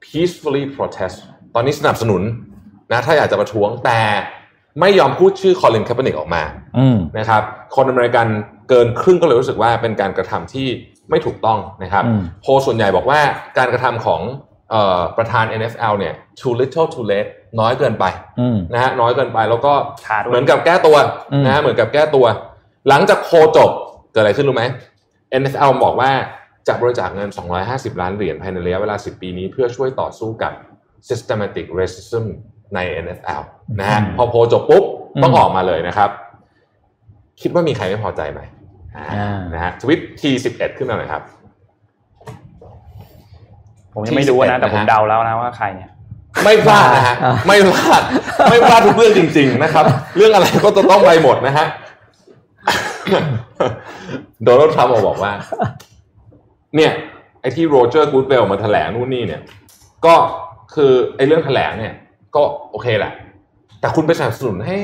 [0.07, 1.17] peacefully protest
[1.55, 2.23] ตอนนี้สนับสนุน
[2.91, 4.01] นะถ้าอยากจะประท้วงแต่
[4.81, 6.43] ไม่ยอมพูดชื่อคอลินแคปเปอร์นิกออกมา
[6.79, 7.43] อืมนะครับ
[7.77, 8.27] คนอเมริกัน
[8.69, 10.67] เกินครึ่งก็เลยรู้สึกว่าเป็นการกระทำที่
[11.11, 13.21] ไม่ถูกต้องนะครับอืมโพลส่วนใหญ่บอกว่า
[13.59, 14.21] การกระทำของ
[14.71, 17.31] เอ่อประธาน NFL เนี่ย too little too late
[17.61, 18.05] น้อยเกินไป
[18.41, 19.73] อืมนะฮะน้อยเกินไปแล้วก็
[20.05, 20.97] ช้าด้วยเหมือนกับแก้ตัว
[21.33, 22.27] อืมนะฮะเหมือนกับแก้ตัว
[22.89, 23.71] หลังจากโพลจบ
[24.13, 24.65] เกิดอะไรขึ้นรู้ไหม
[25.41, 26.11] NFL บอกว่า
[26.69, 27.29] จะบริจาคเงิน
[27.65, 30.53] 250 ล้านเหรียญภายในระยะเวลา 10 ปีนี้เพื่อช่วยต่อสู้กับ
[31.09, 32.25] systematic racism
[32.75, 33.43] ใน NFL
[33.81, 34.85] นะฮะพอโพลจบปุ๊บ
[35.23, 36.11] ต้องออกมาเลยนะครับ
[37.41, 38.41] คิดว่ามีใครไม่พอใจไหม
[38.97, 41.23] อ่าอ่านนะฮะทวิตทีสิบเอ็ดขึ้นมาหน่อยครับ
[43.95, 45.91] ผมยังไม่รู้นะ แต่ผมนะฮะเดาแล้วนะว่าใครเนี่ย
[46.45, 48.03] ไม่พลาดนะฮะอ่าไม่พลาด
[48.51, 49.85] ไม่พลาดทุกเรื่องจริง ๆ นะครับ
[50.17, 51.67] เรื่องอะไรก็จะต้องไปหมดนะฮะ
[54.45, 55.33] โดนัลด์ทรัมป์บอกว่า
[56.77, 56.93] เนี่ย
[57.41, 59.43] ไอ้ที่โรเจอร์กูดเวลมาแถลงนู่นนี่เนี่ย
[60.07, 60.15] ก็
[60.75, 61.95] คือไอ้เรื่องแถลงเนี่ย
[62.37, 63.13] ก็โอเคแหละ
[63.81, 64.79] แต่คุณไปสนับสนุนให้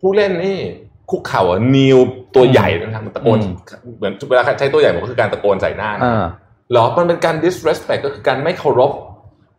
[0.00, 0.58] ผู้เล่นนี่
[1.10, 1.98] คุกเข่าอะนิว
[2.34, 3.46] ตัวใหญ่นะครับมันตะโกนอื
[3.92, 6.24] มเหมือนเวลาใช้ตัวใหญ่มันก็คือการตะโกนใส่หน้านะอ่า
[6.70, 8.92] เหรอมันเป็นการ disrespect ก็คือการไม่เคารพ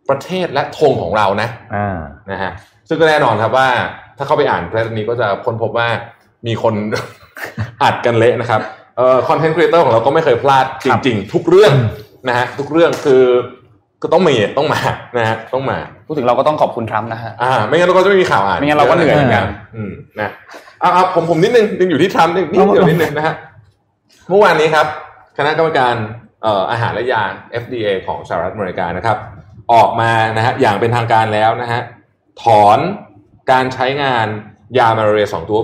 [0.09, 1.97] ประเทศและธงของเรานะอ่า
[2.31, 2.51] นะฮะ
[2.87, 3.69] ซึ่งก็แน่นอนครับว่า
[4.17, 5.87] ถ้าเข้าไปอ่านเพจนี้ก็จะค้นพบว่า
[6.47, 6.73] มีคน
[7.83, 8.61] อัดกันเละนะครับ
[8.97, 11.73] เอ่อ content creator ของเราก็ไม่เคยพลาดจริง ๆ ทุกเรื่อง
[12.27, 13.23] นะฮะทุกเรื่องคือ
[14.03, 14.81] ก็ต้องมีต้องมา
[15.17, 20.29] นะฮะต้องมาพูดถึงเราก็ต้องขอบคุณทรัมป์นะฮะอ่าไม่งั้นเราก็จะไม่มีข่าวอ่านไม่งั้นเราก็เหนื่อยเหมือนกันอืมนะ
[20.83, 23.35] อ่าอ่าผมผมนิดนึงยังอยู่ที่ทรัมป์นิดนิดเดียวนิดนึงนะฮะ
[24.29, 24.85] เมื่อวานนี้ครับ
[25.37, 25.95] คณะกรรมการ
[26.43, 27.23] เอ่ออาหารและยา
[27.63, 29.17] FDA ของสหรัฐอเมริกานะครับ
[29.73, 31.81] ออกมานะฮะอย่างเป็นทางการแล้วนะฮะ
[32.43, 32.79] ถอน
[33.51, 34.27] การใช้งาน
[34.77, 35.59] ยามาลาเรียสองตัว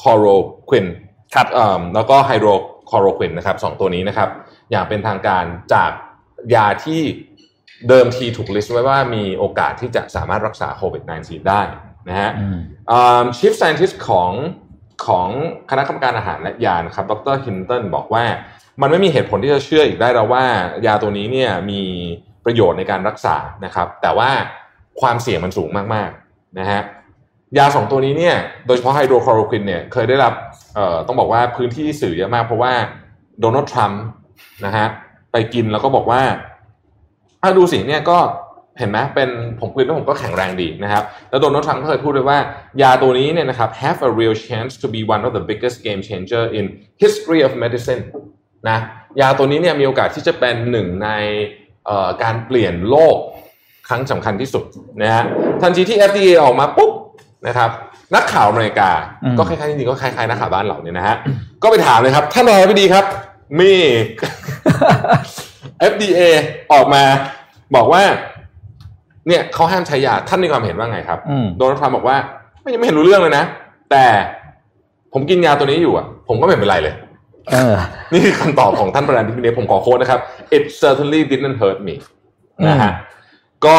[0.00, 0.26] คลอโร
[0.70, 0.86] ควิน
[1.34, 2.48] ครับเอ่อแล้วก็ไฮโดร
[2.90, 4.28] คลอโรควินนะครับสองตัวนี้นะครับ
[4.70, 5.90] อย่างเป็นทางการจาก
[6.54, 7.00] ยาที่
[7.88, 11.60] เดิมทีถูก list ไว้ว่ามีโอกาสที่จะสามารถรักษาโควิด -19 ได้
[12.08, 12.46] นะฮะอื
[13.22, 14.30] มชิฟ scientist ของ
[15.06, 15.28] ของ
[15.70, 18.24] คณะกรรมการอาหารและยานะครับ ดรฮินตันบอกว่า
[18.80, 20.44] มันไม่มีเหตุผลที่จะเชื่ออีกได้แล้วว่า
[20.86, 21.82] ยาตัวนี้เนี่ยมี
[22.44, 24.30] ประโยชน์ในการรักษานะครับ แต่ว่า
[25.00, 26.80] ความเสี่ยงมันสูงมากๆนะฮะ
[27.58, 28.36] ยาสองตัวนี้เนี่ย
[28.66, 30.32] โดยเฉพาะไฮโดรคลอโรควินเนี่ยเคยได้รับ
[31.06, 32.72] ต้องบอกว่าพื้นที่สื่อเยอะมากเพราะว่า
[33.40, 34.02] โดนัลด์ทรัมป์
[34.64, 34.86] นะฮะ
[35.32, 36.22] ไปกินแล้วก็บอกว่า
[37.42, 38.18] ถ้าดูสิเนี่ยก็
[38.78, 39.28] เห็นไหมเป็น
[39.60, 42.38] ผมกินแล้วผมก็แข็งแรงดีนะครับ แล้วโดนัลด์ทรัมป์ก็เคยพูดด้วยว่า
[42.82, 46.64] ยาตัวนี้เนี่ยนะครับ have a real chance to be one of the biggest game changer in
[47.02, 48.02] history of medicine
[48.68, 48.78] นะ
[49.20, 51.08] ยาตัวนี้เนี่ยมีโอกาสที่จะเป็นหนึ่งใน
[52.22, 53.16] การเปลี่ยนโลก
[53.88, 54.64] ครั้งสำคัญที่สุด
[55.02, 55.24] นะฮะ
[55.62, 56.90] ทันทีที่ FDA ออกมาปุ๊บ
[57.46, 57.70] นะครับ
[58.14, 58.90] นักข่าวอเมริกา
[59.24, 61.16] อืมก็คล้ายๆจริงๆก็คล้ายๆนักข่าวบ้านเราเนี่ยนะฮะ
[61.62, 63.04] ก็ไปถามเลยครับท่านรองไม่ดีครับ
[63.60, 63.72] มี
[65.92, 66.20] FDA
[66.72, 67.02] ออกมา
[67.74, 68.02] บอกว่า
[69.28, 72.16] เนี่ยเขาห้ามใช้ยาท่านมีความเห็นว่าไงครับอืมโดนัลด์ทรัมป์บอกว่า
[72.60, 73.44] ไม่ยังไม่เห็นรู้เรื่องเลยนะ
[73.90, 74.04] แต่
[75.12, 76.94] ผมกินยาตัวนี้อยู่อะ ผมก็ไม่เป็นไรเลย
[77.52, 77.74] เออ
[78.12, 80.20] นี่คือคำตอบของท่านประธานาธิบดีผมขอโค้ดนะครับ
[80.56, 81.94] it certainly didn't hurt me
[82.58, 82.92] อืมนะฮะ
[83.66, 83.76] ก็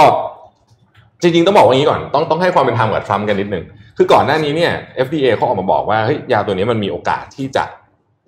[1.25, 3.63] จริงๆ ต้องบอกว่าอย่างนี้ก่อนต้องต้องให้ความเป็นธรรมกับทรัมป์กันนิดนึง
[3.97, 4.71] คือก่อนหน้านี้เนี่ย
[5.05, 7.65] FDA เขาออกมาบอกว่าเฮ้ยยาตัวนี้มันมีโอกาสที่จะ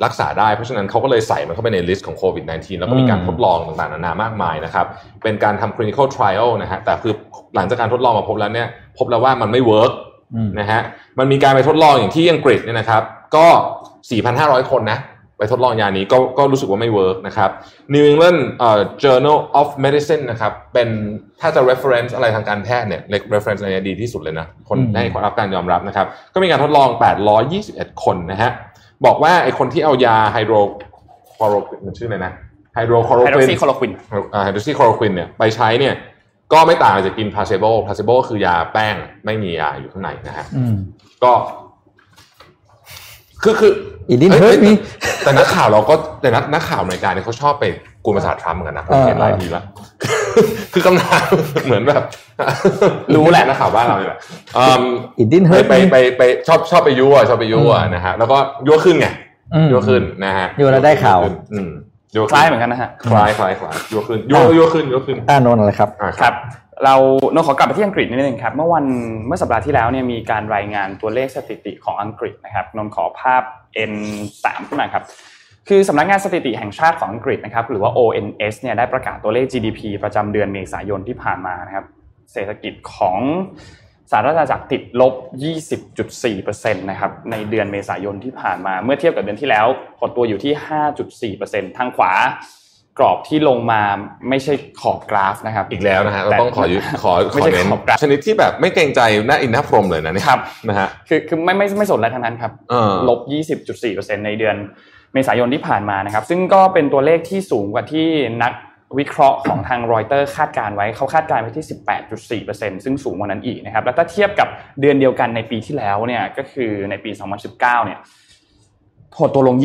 [0.05, 4.85] รักษาได้เพราะฉะนั้นเขาก็เลยใส่มันเข้าไปใน list ของโควิด -19 แล้วก็มีการอืมทดลองต่างๆนานามากมายนะครับ
[5.23, 7.13] เป็นการทำ clinical trial นะฮะแต่คือ
[7.55, 9.91] หลังจากการทดลองมาพบแล้วเนี่ยพบแล้วว่ามันไม่ work
[10.35, 10.81] อืมนะฮะ
[11.19, 13.03] มันมีการไปทดลองอย่างที่อังกฤษเนี่ยนะครับ
[13.35, 13.45] ก็
[14.07, 14.99] 4,500 คนนะ
[15.37, 17.49] ไปทดลองยานี้ก็ก็รู้สึกว่าไม่ work นะครับ
[17.93, 20.89] New England เอ่อ Journal of Medicine นะครับเป็น
[21.41, 23.01] ถ้าจะ reference อะไรทางการแพทย์เนี่ย
[23.33, 26.89] reference อะไรดีที่สุดเลยนะ คนอืมได้รับการยอมรับนะครับ ก็มีการทดลอง
[27.45, 28.51] 821 คนนะฮะ
[29.05, 30.55] บอกว่าไอคนที่เอายาไฮโดร
[31.35, 32.31] คลอโรควินมันชื่ออะไรนะ
[32.75, 33.91] ไฮโดรคลอโรไฮโดรควินซีคลอโรควิน
[34.43, 35.95] ไฮโดรซีคลอโรควินเนี่ยไปใช้เนี่ย
[36.53, 38.95] ก็ไม่ต่างจากกิน placebo placebo คือยาแป้ง
[39.25, 40.75] ไม่มียาอยู่ข้างในนะฮะอืม
[41.23, 41.31] ก็
[43.47, 43.73] คือคือ
[44.13, 44.71] It didn't เอ้ย hurt me
[45.23, 47.65] แต่นักข่าวเราก็แต่นักนักข่าวอเมริกาเนี่ยเขาชอบไป
[48.05, 49.63] กวนประสาททรัมป์เหมือนกันนะผมเห็นหลายทีแล้ว
[50.73, 51.25] คือคำถาม
[51.65, 52.03] เหมือนแบบ
[53.15, 54.19] รู้แหละนักข่าวบ้านเราเนี่ยแหละ
[54.57, 54.85] อืม
[55.21, 59.07] It didn't ไป hurt ไป me ไปไปชอบชอบไปยั่วชอบไปยั่วนะฮะแล้วก็ยั่วขึ้นไง
[59.53, 61.19] อืมยั่วขึ้นนะฮะยั่วแล้วได้ข่าว
[61.53, 61.69] อืม
[62.15, 66.35] ยั่วคล้ายเหมือนกันนะฮะคล้ายคล้ายคล้ายยั่วขึ้นยั่วยั่วขึ้นยั่วขึ้นอ่านนท์อะไรครับอ่าครับ
[66.83, 66.95] เรา
[67.33, 68.85] เราขอกลับไปที่อังกฤษนิดนึงครับ เมื่อวัน
[69.27, 73.41] เมื่อสัปดาห์ที่แล้วเนี่ยมีการรายงานตัวเลขสถิติของอังกฤษนะครับนนท์ขอภาพ
[73.91, 75.03] N3 ขึ้นมาครับ
[75.67, 81.85] คือสำนักงานสถิติแห่งชาติของอังกฤษนะครับหรือว่า ONS เนี่ยได้ประกาศตัวเลข GDP ประจำเดือนเมษายนที่ผ่านมานะครับ
[82.33, 83.17] เศรษฐกิจของ
[84.11, 85.13] สหรัฐอาณาจักรติดลบ
[85.93, 89.65] 20.4%นะครับในเดือนเมษายนที่ผ่านมา เมื่อเทียบกับเดือนที่แล้ว
[89.99, 92.13] หดตัวอยู่ที่ 5.4%ทางขวา
[92.99, 93.81] กรอบที่ลงมา
[94.29, 100.39] ไม่ใช่ขอบกราฟนะครับ อีกแล้วนะฮะเราต้องขอยึดขอขไม่อใช่เน้นขอบกราฟชนิดที่แบบไม่เกรงใจหน้าอินหน้าพรหมเลยนะเนี่ยครับ
[100.69, 103.19] นะฮะคือคือไม่ไม่ไม่สนอะไรทั้งนั้นครับเออลบ
[103.73, 104.55] 20.4%ในเดือน
[105.13, 108.07] เมษายนที่ผ่านมานะครับ ซึ่งก็เป็นตัวเลขที่สูงกว่าที่
[108.43, 108.53] นัก
[108.99, 111.65] วิเคราะห์ของทางรอยเตอร์คาดการไว้เขาคาดการไว้ที่
[112.45, 114.47] 18.4%ซึ่งสูงกว่านั้นอีกนะครับแล้วถ้าเทียบกับ
[114.81, 117.11] เดือนเดียวกันในปีที่แล้วเนี่ยก็คือในปี
[117.47, 117.99] 2019 เนี่ย
[119.17, 119.55] หดตัวลง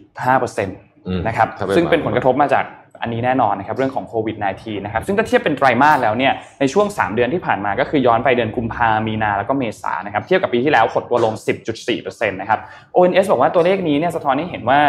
[0.00, 2.66] 24.5%อืมนะครับถ้าเป็นซึ่งเป็นผลกระทบมาจาก
[3.02, 11.34] อันนี้แน่นอนนะครับเรื่องของโควิด -19 นะครับซึ่งถ้าเทียบเป็นไตรมาสแล้วเนี่ยในช่วง 3 เดือนที่ผ่านมาก็คือย้อนไปเดือนกุมภามีนาแล้วก็เมษานะครับเทียบกับปีที่แล้วหดตัวลง
[11.86, 12.60] 10.4%นะครับ
[12.96, 14.80] ONS บอกว่าตัวเลขนี้เนี่ยสะท้อนให้เห็นว่า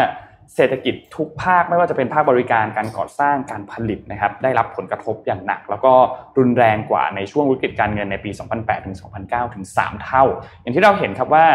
[0.54, 5.92] เศรษฐกิจทุกภาคไม่ว่าจะเป็นภาคบริการการก่อสร้างการผลิตนะครับได้รับผลกระทบอย่างหนัก แล้วก็
[6.38, 10.24] รุนแรงกว่าในช่วงวิกฤตการเงินในปี 2008ถึง2009 ถึง 3 เท่า
[10.60, 11.46] อย่างที่เราเห็นครับว่า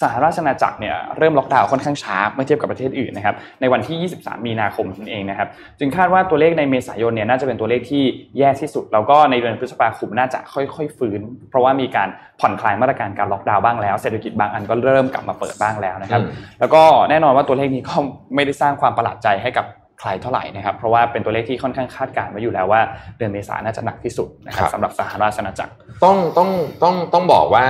[0.00, 8.02] สหราชอาณาจักรเนี่ยเริ่มล็อกดาวน์ค่อนข้างช้าเมื่อเทียบกับประเทศอื่นนะครับในวันที่ 23 มีนาคมนั่นเองนะครับจึงคาดว่าตัวเลขในเมษายนเนี่ยน่าจะเป็นตัวเลขที่
[8.38, 12.08] แย่ที่สุด แล้วก็ในเดือนพฤษภาคมน่าจะค่อยๆ ฟื้น เพราะว่ามีการ
[12.40, 16.28] ผ่อนคลายมาตรการการล็อกดาวน์บ้างแล้วเศรษฐกิจบางอันก็เริ่มกลับมาเปิดบ้างแล้วนะครับอืม
[16.60, 17.94] แล้วก็แน่นอนว่าตัวเลขนี้ก็
[18.34, 19.66] ไม่ได้สร้างความประหลาดใจให้กับ
[20.02, 22.80] ใครเท่าไหร่นะครับ เพราะว่าเป็นตัวเลขที่ค่อนข้างคาดการณ์ไว้อยู่แล้วว่า
[23.18, 25.72] เดือนเมษาน่าจะหนักที่สุดนะครับสำหรับสหราชอาณาจักร
[26.04, 26.50] ต้องต้อง
[26.82, 27.66] ต้องต้องบอกว่า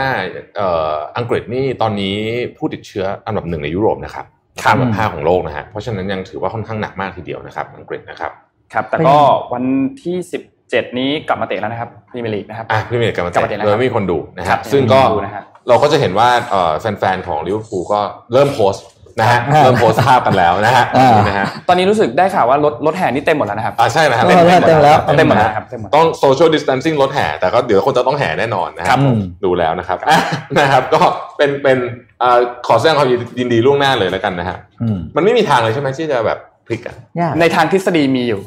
[0.56, 2.16] เอ่ออังกฤษนี่ตอนนี้
[2.56, 4.26] ผู้ติดเชื้ออันดับหนึ่งในยุโรปนะครับ
[4.62, 8.32] ครับอันดับห้าของโลกนะฮะเพราะฉะนั้นยังถือว่าค่อนข้างหนักมากทีเดียวนะครับ อังกฤษนะครับ
[8.72, 9.16] ครับ แต่ก็
[9.52, 9.64] วัน
[10.02, 10.16] ที่
[10.56, 18.00] 17นี้กลับมาเตะแล้วนะครับพรีเมียร์ลีกนะครับอะพรีเมียร์ลีกกลับมากลับมาเตะเตะแล้วโดครัยบไม่มีคนดูนะครัฮะบซึ่งก็ดูนะฮะเราก็จะเห็นว่าเอ่อแฟนๆของลิเวอร์พูลก็
[18.32, 18.84] เริ่มโพสต์
[19.20, 30.18] นะฮะอ่าเริ่มโพสต์ภาพกันแล้วนะฮะอ่านะฮะตอนนี้รู้สึกได้ข่าวว่ารถรถแห่นี่เต็มหมดแล้วนะครับอ่าใช่นะครับเออเต็มแล้วเต็มหมดแล้วครับเต็มหมดต้อง social distancing รถแห่แต่ก็เดี๋ยวคนจะต้องแห่แน่นอนนะคครัรับบอืมดูแล้วนะครับอะ
[30.60, 31.00] นะครับก็
[31.36, 31.78] เป็นเป็น
[32.22, 38.40] อ่าขอแสดงความยินดีล่วงหน้าเลยแล้วกันนะฮะอืมมันไม่มีทางเลยใช่ไหมที่จะแบบพลิกอะยากในทางทฤษฎีมีอยู่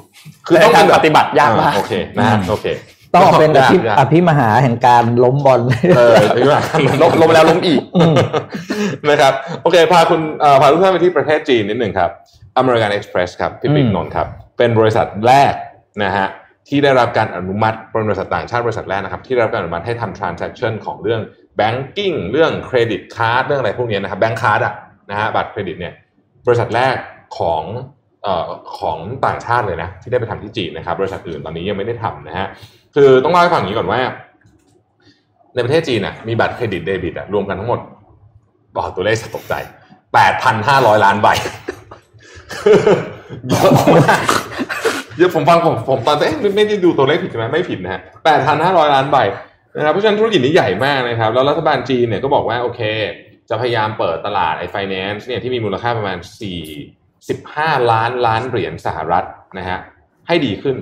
[0.48, 2.66] คือในต้องทางเป็นแบบปฏิบัติยากมากอ่โอเคนะฮะอืมโอเค
[3.16, 5.62] ต้องเอาเป็นอภิยากอภิมหาแห่งการล้มบอล
[5.98, 6.56] เออใช่ไหม
[7.02, 8.16] ล้มล้มแล้วล้มอีกอืม
[9.10, 12.10] นะครับ โอเค พาคุณเอ่อพาทุกท่านไปที่ประเทศจีนนิดหนึ่งครับ
[12.62, 15.54] American Express ครับพี่ปิ๊กอืมนนท์ครับเป็นบริษัทแรก
[16.04, 16.28] นะฮะ
[16.68, 21.22] ที่ได้รับการอนุมัติเป็นบริษัทต่างชาติบริษัทแรกนะครับ ที่ได้รับการอนุมัติให้ทำ transaction ของเรื่อง
[21.60, 24.74] banking เรื่อง credit card เรื่องอะไรพวกนี้นะครับ bank card อะ
[25.10, 25.94] นะฮะบัตรเครดิตเนี่ย
[26.48, 26.96] บริษัทแรก
[27.40, 27.64] ของ
[28.24, 28.50] เอ่อ
[28.80, 32.48] ของต่างชาติเลยนะที่ได้ไปทำที่จีนนะครับ บริษัทอื่นตอนนี้ยังไม่ได้ทำนะฮะ
[32.96, 34.00] คือต้องเล่าให้ฟังอย่างนี้ก่อนว่า
[35.56, 37.80] ในประเทศจีนน่ะมีบัตรเครดิตเดบิตอะรวมกันทั้งหมด
[38.76, 39.54] บอกตัวเลขจะตกใจ
[40.30, 41.28] 8,500ล้านใบ
[43.50, 44.22] เยอะมาก
[45.18, 48.02] เยอะผมฟังผมผมตอนเอ๊ะไม่ได้ดูตัวเลขผิดใช่ไหมไม่ผิดนะฮะ
[48.48, 49.18] 8,500ล้านใบ
[49.76, 52.82] นะครับเพราะฉะนั้นธุรกิจนี้ใหญ่มากนะครับ แล้วรัฐบาลจีนเนี่ยก็บอกว่าโอเค
[53.50, 56.18] จะพยายามเปิดตลาดไอ้ไฟแนนซ์เนี่ยที่มีมูลค่าประมาณ
[57.04, 59.26] 45ล้านล้านเหรียญสหรัฐ
[59.58, 59.80] นะฮะ
[60.28, 60.76] ให้ดีขึ้น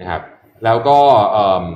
[0.00, 0.22] นะครับ
[0.64, 0.98] แล้วก็
[1.32, 1.66] เอ่อ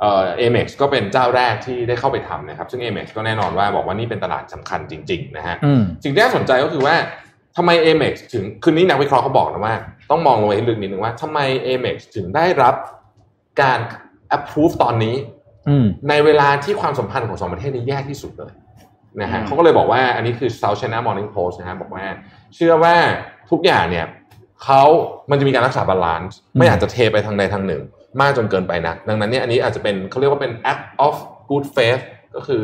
[0.00, 6.96] เอ่อ Amex ก็เป็นเจ้าแรกที่ได้เข้าไปทำนะครับ ซึ่ง Amex ก็แน่นอนว่าบอกว่านี่เป็นตลาดสำคัญจริงๆนะฮะอืมสิ่งที่น่าสนใจก็คือว่า
[7.56, 9.74] ทำไม Amex ถึงคืนนี้นักวิเคราะห์เขาบอกนะว่า
[10.10, 12.74] ต้องมองลงไปให้ลึกนิดนึงว่าทำไม Amex ถึงได้รับ
[13.62, 13.78] การ
[14.36, 15.16] approve ตอนนี้
[15.68, 18.52] อืมในเวลาที่ความสัมพันธ์ของสองประเทศนี้แย่ที่สุดเลย
[19.22, 22.04] นะฮะอืมเขาก็เลยบอกว่าอันนี้คือ South China Morning Post นะฮะบอกว่า
[22.54, 22.94] เชื่อว่า
[23.50, 24.06] ทุกอย่างเนี่ย
[24.64, 24.82] เขา
[25.30, 27.82] มันจะมีการรักษา balance ไม่อาจจะเทไปทางใดทางหนึ่ง
[28.20, 31.14] มากจนเกินไปนะดังนั้นเนี่ยอันนี้อาจจะเป็นเขาเรียกว่าเป็น act of
[31.50, 32.02] good faith
[32.36, 32.62] ก็คือ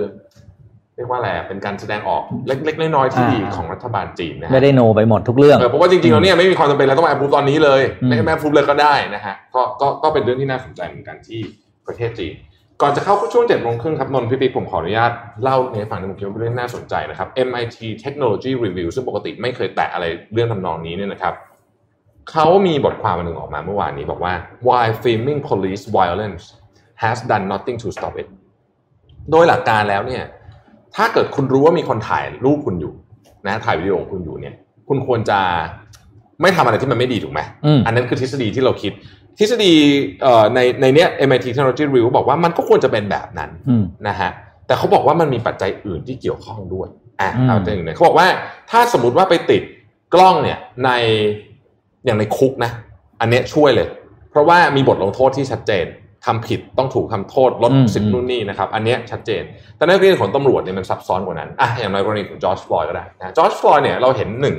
[0.96, 11.40] เรียกว่าอะไรอะเป็นการแสดงออกเล็กๆน้อยๆที่ดีอ่าของรัฐบาลจีนนะฮะไม่ได้ no ไปหมดทุกเรื่องเออเพราะว่าจริงๆแล้วเนี่ยไม่มีความจำเป็นแล้วต้องแอปพูฟตอนนี้เลยอืมไม่ให้แอปพูฟเลยก็ได้นะฮะก็ก็ก็เป็นเรื่องที่น่าสนใจเหมือนกันที่
[11.86, 12.34] ประเทศจีน
[12.82, 21.34] ก่อนจะเข้าช่วงเจ็ดโมงครึ่งครับนนท์พี่ปิ๊กผมขออนุญาตเล่าในฝั่งที่ผมคิดว่าเป็นเรื่องน่าสนใจนะครับ MIT Technology Review ซึ่งปกติไม่เคยแตะอะไรเรื่องทำนองนี้เนี่ยนะครับ
[22.30, 24.32] เขามีบทความอันหนึ่งออกมาเมื่อวานนี้บอกว่า
[24.68, 26.42] why filming police violence
[27.02, 28.28] has done nothing to stop it
[29.30, 30.24] โดยหลักการแล้วเนี่ย
[30.96, 32.92] ถ้าเกิดคุณรู้ว่ามีคนถ่ายรูปคุณอยู่
[33.46, 34.54] นะถ่ายวิดีโอของคุณอยู่เนี่ย
[34.88, 35.38] คุณควรจะ
[36.42, 38.92] ไม่ทำอะไรที่มันไม่ดีถูกไหมอืมอันนั้นคือทฤษฎีที่เราคิด
[39.38, 39.72] ทฤษฎี
[40.22, 44.30] เอ่อในในเนี้ย MIT Technology Review บอกว่ามันก็ควรจะเป็นแบบนั้นอืมนะฮะ
[44.66, 46.88] แต่เขาบอกว่ามันมีปัจจัยอื่นที่เกี่ยวข้องด้วย
[47.20, 48.28] อะอืมเอาจริงเลยเขาบอกว่า
[48.70, 49.62] ถ้าสมมติว่าไปติด
[50.14, 50.90] กล้องเนี่ยใน
[52.04, 52.70] อย่างในคุกนะ
[53.20, 53.88] อันเนี้ยช่วยเลย
[54.30, 55.86] เพราะว่ามีบทลงโทษที่ชัดเจน
[56.26, 59.42] ทำผิดต้องถูกทำโทษลดอืมสิทธิ์นู่นนี่นะครับ อันเนี้ยชัดเจน
[59.76, 64.56] แต่ในกรณีของตำรวจเนี่ยมันซับซ้อนกว่านั้นอะอย่างในกรณีของจอร์จฟลอยด์ก็ได้นะจอร์จฟลอยด์เนี่ยเราเห็นหนึ่ง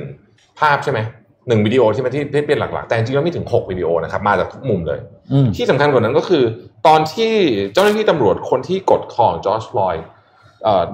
[0.60, 1.00] ภาพใช่ไหม
[1.48, 4.98] หนึ่งวิดีโอใช่ไหมที่ที่เป็นหลักๆ แต่จริงๆแล้วมีถึงหกวิดีโอนะครับ มาจากทุกมุมเลย
[5.32, 6.44] อืมที่สำคัญกว่านั้นก็คือ
[6.86, 7.32] ตอนที่
[7.72, 10.04] เจ้าหน้าที่ตำรวจคนที่กดคอจอร์จฟลอยด์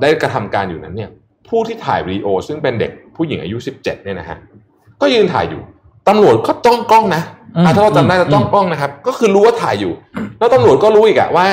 [0.00, 1.10] ได้กระทำการอยู่นั้นเนี่ย
[1.48, 4.38] ผู้ที่ถ่ายวิดีโอซึ่งเป็นเด็กผู้หญิงอายุ 17เนี่ยนะฮะ
[5.00, 5.62] ก็ยืนถ่ายอยู่
[6.08, 7.22] ตำรวจก็จ้องกล้องนะ
[7.56, 9.92] อืมอะถ้าเราจำได้อืมจะจ้องกล้องนะครับ ก็คือรู้ว่าถ่ายอยู่
[10.38, 11.46] แล้วตำรวจก็รู้อีกอะว่า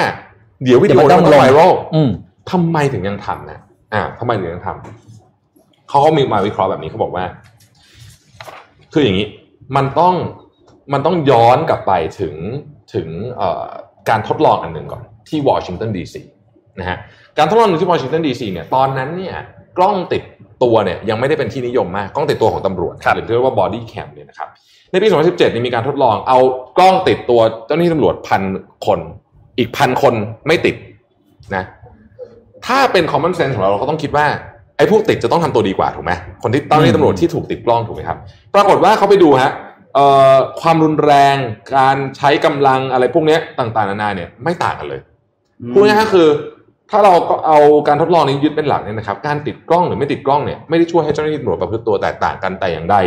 [0.63, 2.10] เดี๋ยววิดีโอเดี๋ยวมันนั้นต้องไวรัลอืม
[2.52, 3.60] ทำไมถึงยังทำนะ
[3.94, 7.26] อ่าทำไมถึงยังทำเขาก็มีมาวิเคราะห์แบบนี้เขาบอกว่า
[8.94, 9.28] คืออย่างนี้
[9.76, 10.13] มันต้อง
[10.94, 12.36] มันต้องย้อนกลับไปถึง
[12.94, 13.65] ถึงเอ่อ
[14.10, 16.22] การทดลองอันหนึ่งก่อน ที่วอชิงตันดีซี
[16.80, 16.98] นะฮะ
[17.38, 19.36] การทดลองหนึ่งที่วอชิงตันดีซีเนี่ยตอนนั้นเนี่ย
[19.78, 20.24] กล้องติด
[20.63, 24.50] ตัวเนี่ยยังไม่ได้เป็นที่นิยมมากกล้องติดตัวของตำรวจครับหรือที่เรียกว่า bodycam เนี่ยนะครับ
[24.91, 26.39] ในปี 2017เนี่ยมีการทดลองเอา
[26.78, 28.41] กล้องติดตัวเจ้าหน้าที่ตำรวจพัน
[28.86, 29.00] คน
[29.58, 30.13] อีกพันคน
[30.48, 30.76] ไม่ติด
[31.56, 31.63] นะ
[32.65, 34.26] ถ้าเป็น common sense ของเราเราก็ต้องคิดว่า
[34.78, 36.12] ไอ้พวกติดจะต้องทำตัวดีกว่าถูกไหม
[36.44, 38.18] คนที่ต้องที่ตำรวจที่ถูกติดกล้องถูกไหมครับ
[38.56, 39.52] ปรากฏว่าเขาไปดูฮะ
[39.96, 41.36] เอ่อความรุนแรง
[41.78, 45.02] การใช้กำลังอะไรพวกเนี้ยต่างๆ นานาเนี่ยไม่ต่างกันเลย
[45.74, 46.28] พูดง่ายๆก็คือ
[46.91, 52.98] ถ้าเราก็เอาการทดลองนี้ยึดเป็นหลักเนี่ยนะครับ การติดกล้องหรือไม่ติดกล้องเนี่ยไม่ได้ช่วยให้เจ้าหน้าที่ตำรวจประพฤติตัวแตกต่างกันแต่อย่างใด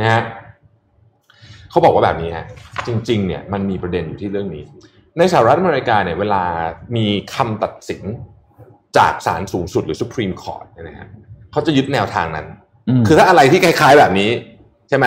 [0.00, 0.22] นะฮะ
[1.70, 2.46] เขาบอกว่าแบบนี้ฮะ
[2.86, 4.62] จริง ๆ เนี่ยมันมีประเด็นอยู่ที่เรื่องนี้
[5.18, 6.42] ในสหรัฐอเมริกาเนี่ยเวลา
[6.96, 8.02] มีคำตัดสิน
[8.98, 11.08] จากศาลสูงสุดหรือ Supreme Court เนี่ยนะฮะ
[11.52, 12.46] เขาจะยึดแนวทางนั้น
[12.88, 14.30] อืมคือถ้าอะไรที่คล้าย ๆแบบนี้
[14.88, 15.06] ใช่ไหม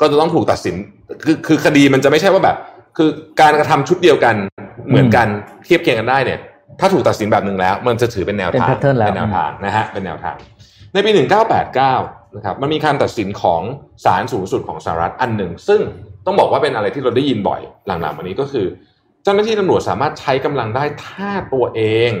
[0.00, 0.76] ก็จะต้องถูกตัดสิน
[1.24, 2.56] คือคือคดีมันจะไม่ใช่ว่าแบบ
[2.96, 3.08] คือ
[3.40, 4.36] การกระทำชุดเดียวกัน
[4.88, 5.26] เหมือนกัน
[5.64, 6.40] เทียบเคียงกันได้เนี่ย
[6.80, 10.36] ถ้าถูกตัดสินแบบหนึ่งแล้ว มันจะถือเป็นแนวทางเป็น pattern แล้วเป็นแนวทางนะฮะเป็นแนวทาง
[10.92, 11.10] ในปี
[11.74, 13.62] 1989นะครับมันมีการตัดสินของ
[14.04, 15.80] ศาลสูงสุดของสหรัฐอันหนึ่ง ซึ่ง
[16.26, 18.66] ต้องบอกว่าเป็นอะไรที่เราได้ยินบ่อยหลังๆมานี้ก็คือ
[19.22, 22.12] เจ้าหน้าที่ตำรวจสามารถใช้กำลังได้ถ้าตัวเอง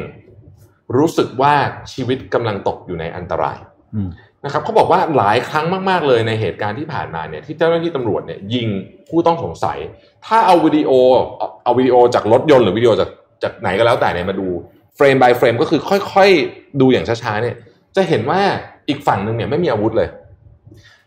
[0.96, 1.54] รู้สึกว่า
[1.92, 3.58] ชีวิตกำลังตกอยู่ในอันตราย
[3.94, 4.08] อืม
[4.44, 8.68] นะครับเขาบอกว่าหลายครั้งมากๆเลยในเหตุการณ์ที่ผ่านมาเนี่ยที่เจ้าหน้าที่ตำรวจเนี่ยยิง
[9.08, 9.78] ผู้ต้องสงสัย
[10.26, 10.90] ถ้าเอาวิดีโอ
[11.38, 13.08] เอาเอาวิดีโอจากรถยนต์หรือวิดีโอจาก
[13.42, 14.48] จากไหนก็แล้วแต่เนี่ยมาดู
[14.96, 15.80] เฟรม by เฟรมก็คือ
[16.12, 17.56] ค่อยๆ ดูอย่างช้าๆเนี่ย
[17.96, 18.40] จะเห็นว่า
[18.88, 20.08] อีกฝั่งหนึ่งเนี่ยไม่มีอาวุธเลย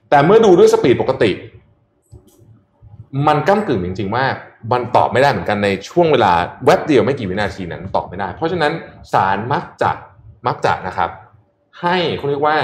[0.09, 1.31] แต่เมื่อดูด้วย speed ปกติ
[3.27, 4.25] มันก้ากึ่งจริง ๆ ว่า
[4.71, 6.33] มันตอบไม่ได้เหมือนกันในช่วงเวลา
[6.65, 8.71] แวบเดียวไม่กี่วินาทีนั้นตอบไม่ได้ เพราะฉะนั้น
[9.13, 9.91] ศาลมักจะ
[10.47, 11.09] มักจะนะครับ
[11.81, 12.57] ให้เขาเรียกว่า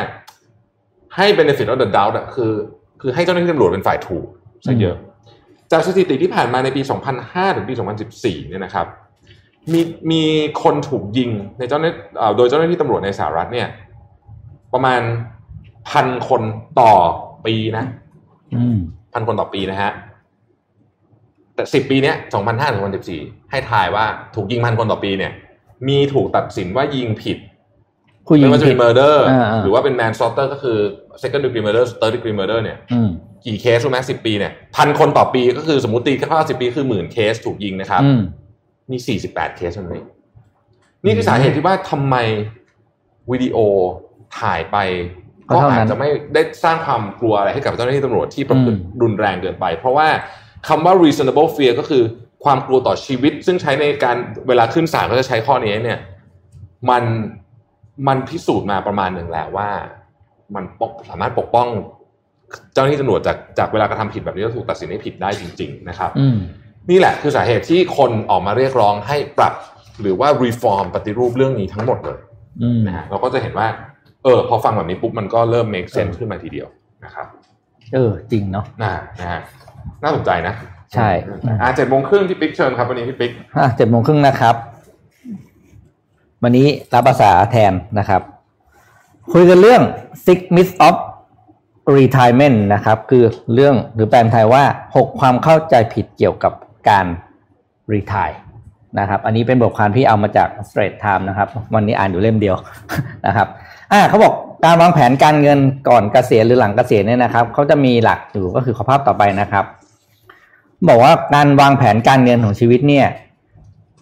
[1.16, 2.54] ให้ benefit of the doubt อะคือ
[3.02, 4.26] คือให้เจ้าหน้าที่ตำรวจเป็นฝ่ายถูก
[4.66, 4.98] ซะเยอะ
[5.72, 6.82] จากสถิติที่ผ่านมาในปี
[7.20, 7.74] 2005 ถึงปี
[8.12, 8.88] 2014 เนี่ยนะครับ
[9.74, 10.24] มีมี
[10.64, 13.68] คนถูกยิงในเจ้าหน้าเอ่อโดยเจ้าหน้าที่ตำรวจในสหรัฐเนี่ย
[14.74, 15.02] ประมาณ
[15.90, 16.42] พันคน
[16.80, 16.94] ต่อ
[17.46, 17.86] ปีนะ
[18.56, 18.78] อืม
[19.14, 19.92] พันคนต่อปีนะฮะ
[21.56, 25.32] แต่สิบปีเนี้ยสองพันห้าถึงพันสิบสี่ให้ทายว่าถูกยิงพันคนต่อปีเนี่ย
[25.88, 27.38] มีถูกตัดสินว่ายิงผิด
[28.28, 30.78] ผู้หญิงไม่ว่าจะผิเป็ดน murder อ่าๆหรือว่าเป็น manslaughter ก็คือ
[31.22, 33.10] second degree murder third degree murder เนี่ยอืม
[33.46, 38.12] กี่เคสรู้ไหมสิบปีเนี่ยพันคนต่อปีก็คือสมมติตีค่าสิบปีคือหมื่นเคสถูกยิงนะครับอื
[38.88, 40.08] มมีสี่สิบแปดเคสเท่านั้นเอง
[41.04, 42.16] นี่คือสาเหตุที่ว่าทำไม
[43.32, 43.58] วิดีโอ
[44.40, 44.78] ถ่ายไป
[45.50, 50.08] ก็ก็เท่านั้นอาจจะไม่ได้สร้างความกลัวอะไรให้กับเจ้าหน้าที่ตำรวจที่ประพฤติอืมรุนแรงเกินไป เพราะว่า
[50.68, 52.04] คำว่า reasonable fear ก็คือ
[52.44, 54.18] ความกลัวต่อชีวิต ซึ่งใช้ในการ
[54.48, 56.00] เวลาขึ้นศาลก็จะใช้ข้อนี้เนี่ย
[56.90, 57.04] มัน
[58.08, 59.70] มันพิสูจน์มาประมาณหนึ่งแล้วว่า
[60.56, 61.68] มันปกสามารถปกป้อง
[62.74, 66.38] เจ้าหน้าที่ตำรวจจากจากเวลากระทำผิดแบบนี้แล้วถูกตัดสินให้ผิดได้จริง ๆ นะครับอืม
[66.90, 69.54] นี่แหละคือสาเหตุที่คนออกมาเรียกร้องให้ปรับ
[70.02, 72.20] หรือว่า reform ปฏิรูปเรื่องนี้ทั้งหมดเลย
[72.62, 73.68] อืมนะฮะเราก็จะเห็นว่า
[74.24, 76.68] เออ พอฟังแบบนี้ปุ๊บมันก็เริ่ม make sense ขึ้นมาทีเดียว
[77.06, 77.28] นะครับ
[77.94, 79.42] เออ จริงเนาะน่านะฮะ
[80.04, 80.54] น่าสนใจนะ
[80.94, 81.10] ใช่
[81.62, 84.56] อ่าเจ็ดโมงครึ่งพี่ปิ๊กเชิญครับวันนี้พี่ปิ๊กอะเจ็ดโมงครึ่งนะครับ
[86.44, 88.22] วันนี้รับภาษาแทนนะครับ
[89.34, 89.82] คุยกันเรื่อง
[90.26, 90.96] six myths of
[91.98, 94.64] retirement นะครับ คือเรื่องหรือแปลเป็นไทยว่า
[94.96, 96.54] หกความเข้าใจผิดเกี่ยวกับ
[96.90, 97.06] การ
[97.94, 98.38] retire
[99.00, 102.56] นะครับ อันนี้เป็นบทความที่เอามาจาก Straight Time นะครับ วันนี้อ่านอยู่เล่มเดียว
[103.28, 103.48] นะครับ
[103.92, 104.34] อ่าเขาบอก
[104.66, 109.66] การวางแผนการเงินก่อนเกษียณหรือหลังเกษียณเนี่ยนะครับเขาจะมีหลักอยู่ก็คือขอภาพต่อไปนะครับ
[110.88, 113.08] บอกว่าการวางแผนการเงินของชีวิตเนี่ย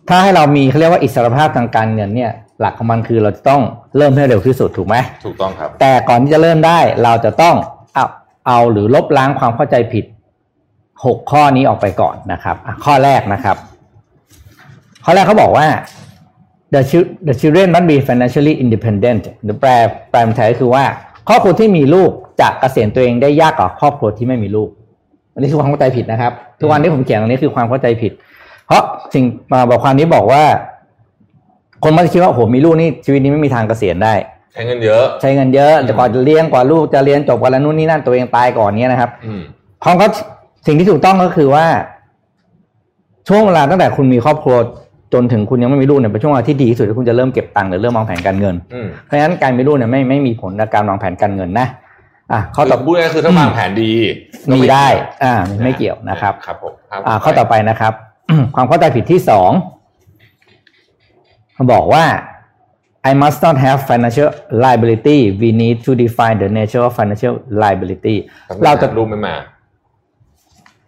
[0.10, 3.62] ถ้าให้เรามีเขาเรียกว่าอิสรภาพทางการเงินเนี่ย หลักของมันคือเราจะต้อง
[3.98, 7.56] เริ่มให้เร็วที่สุดถูกไหมถูกต้องครับ แต่ก่อนที่จะเริ่มได้เราจะต้อง
[7.94, 8.06] เอา
[8.48, 10.06] เอาหรือลบล้างความเข้าใจผิด
[11.06, 13.58] หกข้อนี้ออกไปก่อนนะครับอะข้อแรกนะครับ
[15.06, 15.68] ข้อแรกเขาบอกว่า
[16.74, 19.70] the chil- the children must be financially independent หรือแปล
[20.12, 20.84] แปลเป็นไทยก็คือว่า
[21.28, 24.70] ครอบครัวที่มีลูกจะเกษียณตัวเองได้ยากกว่าครอบครัวที่ไม่มีลูก
[25.34, 28.12] อันนี้คือความเข้าใจผิดนะครับ ทุกวันที่ผมเขียนตรงนี้คือความเข้าใจผิด
[28.68, 30.44] เพราะสิ่งมาบอกความนี้บอกว่า
[31.84, 34.14] คนมักจะคิดว่าโอ้โหมีลูกนี่ชีวิตนี้ไม่มีทางเกษียณได้
[34.54, 39.42] ใช้เงินเยอะ ใช้เงินเยอะแต่กว่าจะเลี้ยงกว่าลูกจะเรียนจบกว่าแล้วนู่นนี่นั่นตัวเองตายก่อนเนี้ยนะครับอืม
[39.84, 40.10] ของเขา
[40.66, 41.66] สิ่งที่ถูกต้องก็คือว่า
[43.28, 44.56] ช่วงเวลาตั้งแต่คุณมีครอบครัว
[45.14, 51.68] จนถึงคุณยังไม่มีลูกเนี่ยเป็นช่วงเวลาที่ดีที่สุดที่คุณจะเริ่มเก็บตังค์หรือเริ่มวางแผนการเงินอืมเพราะฉะนั้นการมีลูกเนี่ยไม่ไม่มีผลกับการวางแผนการเงินนะ
[52.32, 53.92] อะข้อต่อพูดง่ายๆคือถ้าวางแผนดี
[54.52, 57.94] ก็มีไม่ได้เกี่ยวอ่าไม่เกี่ยวนะครับครับผมครับอ่าข้อต่อไปนะครับ
[58.56, 59.52] ความเข้าใจผิดที่สอง
[61.54, 62.06] เขาบอกว่า
[63.10, 64.30] I must not have financial
[64.64, 68.16] liability we need to define the nature of financial liability
[68.66, 69.36] เราจะรูปไม่มา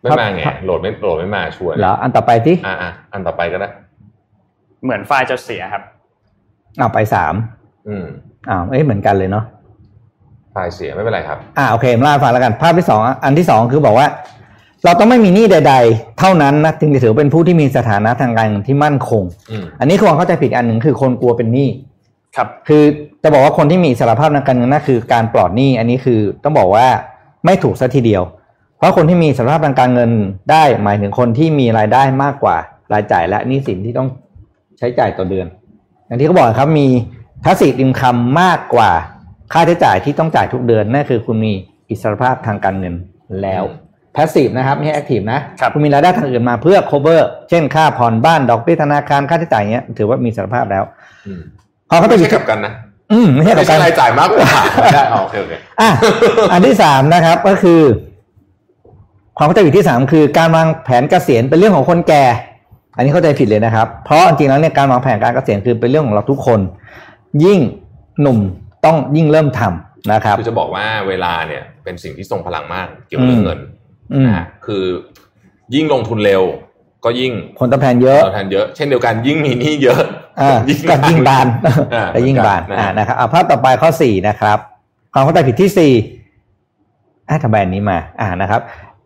[0.05, 3.69] ไม่มาไงครับโหลดไม่โหลดไม่มาชวนเหรออันต่อไปที่อ่าอ่าอันต่อไปก็ได้
[4.83, 5.83] เหมือนไฟล์จะเสียครับ
[6.79, 7.33] เอาไปสาม
[7.87, 8.05] อืม
[8.49, 9.45] อ้าวเอ้ยเหมือนกันเลยเนาะ
[10.51, 14.07] ไฟล์เสียไม่เป็นไรครับ อ่าโอเคมาเล่าให้ฟังแล้วกัน ภาพที่สองอันที่สองคือบอกว่า
[14.83, 21.69] เราต้องไม่มีหนี้ใด ๆ เท่านั้นนะจึงจะถือเป็นผู้ที่มีสถานะทางการเงินที่มั่นคงอืมอันนี้คือความเข้าใจผิดอันหนึ่งคือคนกลัวเป็นหนี้
[22.35, 22.83] ครับ คือ
[23.23, 26.87] จะบอกว่าคนที่มีอิสารภาพทางการเงินนั่นคือการปลอดหนี้ อันนี้คือต้องบอกว่า
[27.45, 28.23] ไม่ถูกซะทีเดียว
[28.85, 30.11] เพราะคนที่มีอิสารภาพทางการเงิน
[30.51, 32.57] ได้หมายถึงคนที่มีรายได้มากกว่า
[32.93, 34.07] รายจ่ายและหนี้สินที่ต้อง
[34.77, 35.47] ใช้จ่ายต่อเดือน
[36.07, 36.87] อย่างที่เขาบอกครับมี
[37.45, 38.91] passive income มากกว่า
[39.53, 41.53] ค่าใช้จ่ายที่ต้องจ่ายทุกเดือนนั่นคือคุณมี
[41.89, 42.93] อิสรภาพทางการเงิน
[43.41, 50.83] แล้วอืม passive นะครับไม่ใช่ active นะครับคุณมีรายได้ทางอื่นมาเพื่อ cover เช่นค่าผ่อนบ้านดอกเบี้ยธนาคารค่าใช้จ่ายเงี้ยถือว่ามีอิสรภาพแล้ว
[51.27, 51.41] อืม
[51.89, 52.73] พอเขาไปไม่ผิใช่ดกลับกันนะ
[53.11, 55.89] อืมไม่ใช่ไม่กับใช่การรายจ่ายมากกว่าไม่ได้อ๋อโอเคโอเคอะ
[56.51, 57.81] อันที่สามนะครับก็คือ
[59.37, 62.25] ความเข้าใจผิดที่สามคือการวางแผนเกษียณเป็นเรื่องของคนแก่
[62.95, 66.59] อันนี้เข้าใจผิดเลยนะครับ เพราะจริงๆแล้วเนี่ยการวางแผนการเกษียณคือเป็นเรื่องของเราทุกคน
[67.43, 67.59] ยิ่ง
[68.21, 68.39] หนุ่ม
[68.85, 73.59] ต้องยิ่งเริ่มทำนะครับคือจะบอกว่าเวลาเนี่ยเป็นสิ่งที่ทรงพลังมากเกี่ยวกับเรื่องเงิน
[74.13, 74.83] อืมนะฮะคือ
[75.73, 76.43] ยิ่งลงทุนเร็ว
[77.05, 80.01] ก็ยิ่งผลตอบแทนเยอะตอบแทนเยอะ เช่นเดียวกันยิ่งมีหนี้เยอะ
[80.41, 80.57] อ่า
[80.89, 81.47] ก็ยิ่งบาน
[81.95, 84.57] อ่าก็ยิ่งบานเหมือนกันอ่านะครับเอาภาพต่อไปข้อสี่นะครับ
[85.13, 85.93] ความเข้าใจผิดที่สี่
[87.29, 88.61] อะทำไมอันนี้มา อ่านะครับ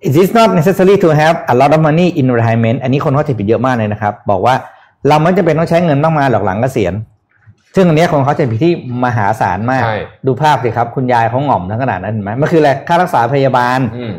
[0.07, 4.55] it is not necessary to have a lot of money in retirement อันนี้คนเข้าใจผิดเยอะมากเลยนะครับ บอกว่า
[5.07, 6.93] เราไม่จำเป็นต้องใช้เงินมากมายหรอกหลังเกษียณ
[7.75, 8.73] ซึ่งอันเนี้ยคนเข้าใจผิดที่
[9.05, 9.97] มหาศาลมากใช่
[10.27, 14.13] ดูภาพสิครับ คุณยายเขาหง่อมทั้งขนาดนั้นเห็นไหมมันคืออะไรค่ารักษาพยาบาลอืม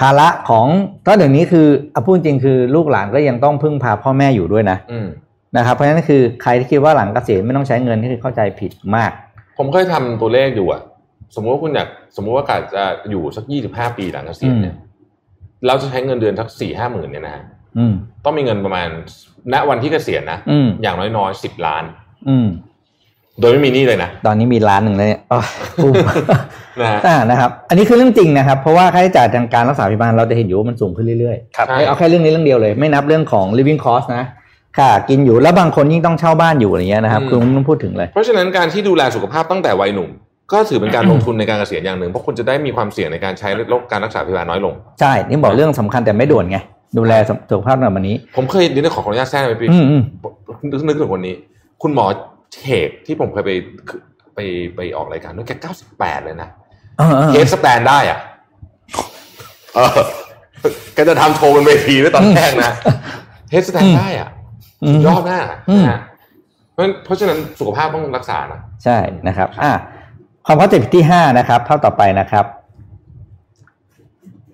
[0.00, 0.66] ภาระของ
[1.06, 5.08] ถ้าเดี๋ยวนี้คือเอาพูดจริงคือลูกหลานก็ยังต้องพึ่งพาพ่อแม่อยู่ด้วยนะอืม
[5.56, 9.10] นะครับ เพราะฉะนั้นคือใครที่คิดว่าหลังเกษียณไม่ต้องใช้เงินนี่คือเข้าใจผิดมาก
[9.58, 10.80] ผมเคยทำตัวเลขอยู่อะ
[11.34, 14.74] สมมติว่าคุณอยากสมมติว่ากะจะอยู่สักยี่สิบห้าปีหลังเกษียณเนี่ย
[15.66, 17.44] เราจะใช้เงินเดือนสักสี่ห้าหมื่นเนี่ยนะฮะ
[17.78, 17.92] อืม
[18.24, 18.88] ต้องมีเงินประมาณ
[19.52, 21.84] ณวันที่เกษียณนะอืมอย่างน้อยๆสิบล้าน
[22.28, 22.48] อืม
[23.40, 25.44] โดยไม่มีหนี้เลยนะ ตอนนี้มีล้านหนึ่งแล้วเนี่ยอ้าว
[25.82, 25.94] ปุ้ม
[26.80, 34.24] นะฮะอ่านะครับ อันนี้คือเรื่องจริงนะครับ เพราะว่าค่าใช้จ่ายทางการรักษาพยาบาลเราจะเห็นอยู่ว่ามันสูงขึ้นเรื่อยครับใช่ๆเอาแค่เรื่องนี้เรื่องเดียวเลย ไม่นับเรื่องของ living cost นะ
[34.78, 40.10] ค่ากินอยู่แล้วบางคนยิ่งต้องเช่าบ้านอยู่อะไรเงี้ยนะครับ คือไม่ต้องพูดถึงเลย เพราะฉะนั้นการที่ดูแลสุขภาพตั้งแต่วัยหนุ่ม
[40.52, 46.58] ก็ถือเป็นการลงทุนในการเกษียณอย่างหนึ่งเพราะคุณจะได้มีความเสี่ยงในการใช้โรคการรักษาพยาบาลน้อยลง ใช่ นี่บอกเรื่องสำคัญแต่ไม่ด่วนไง
[46.98, 47.12] ดูแล
[47.50, 50.02] สุขภาพในวันนี้ ผมเคยเดี๋ยวขอขออนุญาตแทรกไปพี่อืมอืม
[50.72, 51.34] นึกนึกถึงคนนี้
[51.82, 52.06] คุณหมอ
[52.54, 53.50] เทกที่ผมเคยไป
[54.34, 54.38] ไป
[54.76, 56.48] ไปออกรายการด้วยแกเก้าสิบแปดเลยนะ
[56.98, 58.18] เออเออเฮดสแตนได้อะ
[59.74, 59.98] เออ
[60.94, 62.72] แกจะทำโชว์บนเวทีด้วยตอนแรกนะ
[63.50, 64.28] เฮดสแตนได้อะ
[64.84, 66.00] อืมสุดยอดมากอะอืมนะฮะ
[66.72, 68.96] เพราะฉะนั้นเพราะฉะนั้นสุขภาพต้องรักษานะ ใช่
[69.28, 69.72] นะครับ อ่า
[70.50, 72.44] ความเข้าใจผิดที่ห้านะครับเท่าต่อไปนะครับ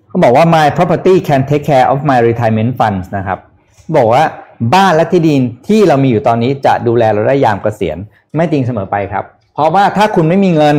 [0.07, 3.39] เขาบอกว่า my property can take care of my retirement funds นะครับ
[3.97, 4.23] บอกว่า
[4.73, 7.97] บ้านและที่ดินที่เรามีอยู่ตอนนี้จะดูแลเราได้ยามเกษียณ
[8.35, 9.23] ไม่จริงเสมอไปครับ
[9.53, 10.75] เพราะว่าถ้าคุณไม่มีเงิน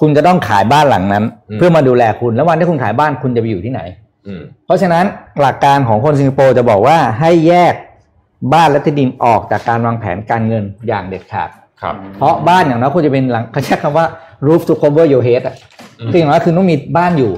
[0.00, 1.24] คุณจะต้องขายบ้านหลังนั้น
[1.56, 3.80] เพื่อมาดูแลคุณแล้ววันที่คุณขายบ้านคุณจะไปอยู่ที่ไหน
[4.26, 5.04] อืมเพราะฉะนั้น
[5.40, 7.74] หลักการของคนสิงคโปร์จะบอกว่าให้แยก
[8.52, 11.50] บ้านและที่ดินออกจากการวางแผนการเงินอย่างเด็ดขาด
[11.82, 14.06] ครับเพราะบ้านอย่างน้อยควรจะเป็นหลังเขาใช้คำว่า
[14.46, 15.56] roof to cover your head อะ
[16.00, 17.32] อืมคืออย่างน้อยคือต้องมีบ้านอยู่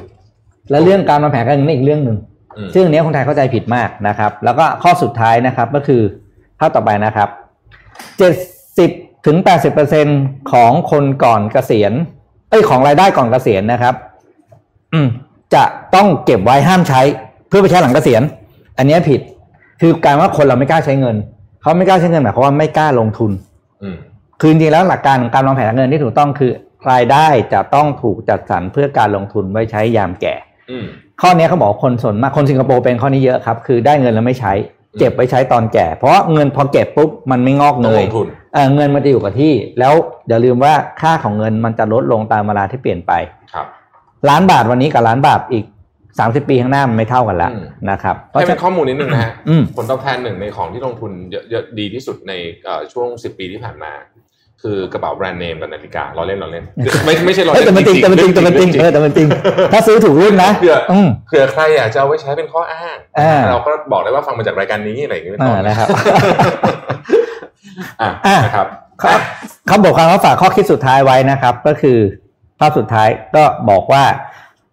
[0.70, 2.16] แล้วเรื่องการวางแผนการเงินนี่อีกเรื่องหนึ่ง
[2.56, 6.02] อืมซึ่งอันเนี้ยคนไทยเข้าใจผิดมากนะครับ แล้วก็ข้อสุดท้ายนะครับก็คือ
[6.60, 7.28] ข้อต่อไปนะครับ
[8.18, 8.32] เจ็ด
[8.78, 8.90] สิบ
[9.26, 10.06] ถึงแปดสิบเปอร์เซ็น
[10.52, 11.92] ของคนก่อนเกษียณ
[12.50, 13.94] เอ้ยของรายได้ก่อนเกษียณนะครับ
[14.92, 15.08] อืม
[15.54, 17.00] จะต้องเก็บไว้ห้ามใช้
[17.48, 18.22] เพื่อไปใช้หลังเกษียณ
[18.78, 19.20] อันเนี้ยผิด
[19.80, 21.16] คือการว่าคนเราไม่กล้าใช้เงิน
[21.62, 23.30] เขาไม่กล้าใช้เงินหมายความว่าไม่กล้าลงทุน
[23.82, 23.96] อืม
[24.40, 26.50] คือจริงๆแล้วหลักการของการวางแผนการเงินที่ถูกต้องคือ
[26.90, 30.34] รายได้จะต้องถูกจัดสรรเพื่อการลงทุนไว้ใช้ยามแก่
[30.70, 30.86] อืม
[31.20, 34.52] ข้อนี้เขาบอกว่าคนส่วนมากคนสิงคโปร์เป็นข้อนี้เยอะครับ คือได้เงินแล้วไม่ใช้
[34.98, 39.92] เก็บไว้ใช้ตอนแก่ เพราะเงินพอเก็บปุ๊บมันไม่งอกต้เงองลยงทุนเออเงินมันจะอยู่กับที่ แล้ว
[40.28, 43.12] อย่าลืมว่าค่าของเงินมันจะลดลงตามเวลาที่เปลี่ยนไป
[43.54, 43.66] ครับ
[44.28, 45.64] ล้านบาทวันนี้กับล้านบาทอีก
[46.18, 52.32] สามสิบปีข้างหน้ามันไม่เท่ากันแล้วอืมนะครับเพให้ราะเป็ฉะนข้อมูลนิดนึงนะฮะอืมผลตอบแทนหนึ่งในของที่ลงทุนเยอะเยอะดีที่สุดใน
[52.64, 53.92] เอ่อช่วงสิบปีที่ผ่านมา
[54.62, 56.64] คือกระเป๋าแบรนด์เนมกับนาฬิกาเราเล่นเราเล่น
[57.04, 59.26] ไม่ไม่ใช่เราเฮ้ยเล่นแต่มันจริงแต่มันจริงแต่มันจริงเออแต่มันจริง
[59.72, 65.88] ถ้าซื้อถูกรุ่นนะเผื่ออืมเผื่อใครอยากจะเอาไว้ใช้เป็นข้ออ้างอ่าเราก็บอกได้ว่าฟังมาจากรายการนี้อะไรอย่างเงี้ยเป็นต้อ่านนะครับ
[68.02, 68.66] อะอะนะครับ
[69.02, 69.20] ครับ
[69.66, 71.98] เขาบอกความว่าฝากข้อคิดสุดท้ายไว้นะครับ ก็คือ
[72.58, 74.04] ภาพสุดท้ายก็บอกว่า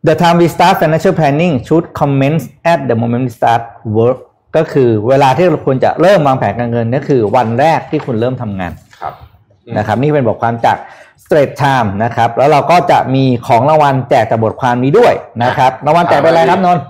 [0.08, 3.62] the time we start financial planning should commence at the moment we start
[3.98, 4.18] work
[4.56, 9.35] ก็คือเวลาที่เราควรจะเริ่มวางแผนการเงินก็คือวันแรกที่คุณเริ่มทำงานครับอืม
[9.78, 10.78] นะครับนี่เป็นบทความจาก
[11.24, 15.14] Straight Time นะครับแล้วเราก็จะมีของรางวัลแจกจากบทความนี้ด้วย
[15.44, 16.84] นะครับรางวัลแจกไปอะไรครับนนท์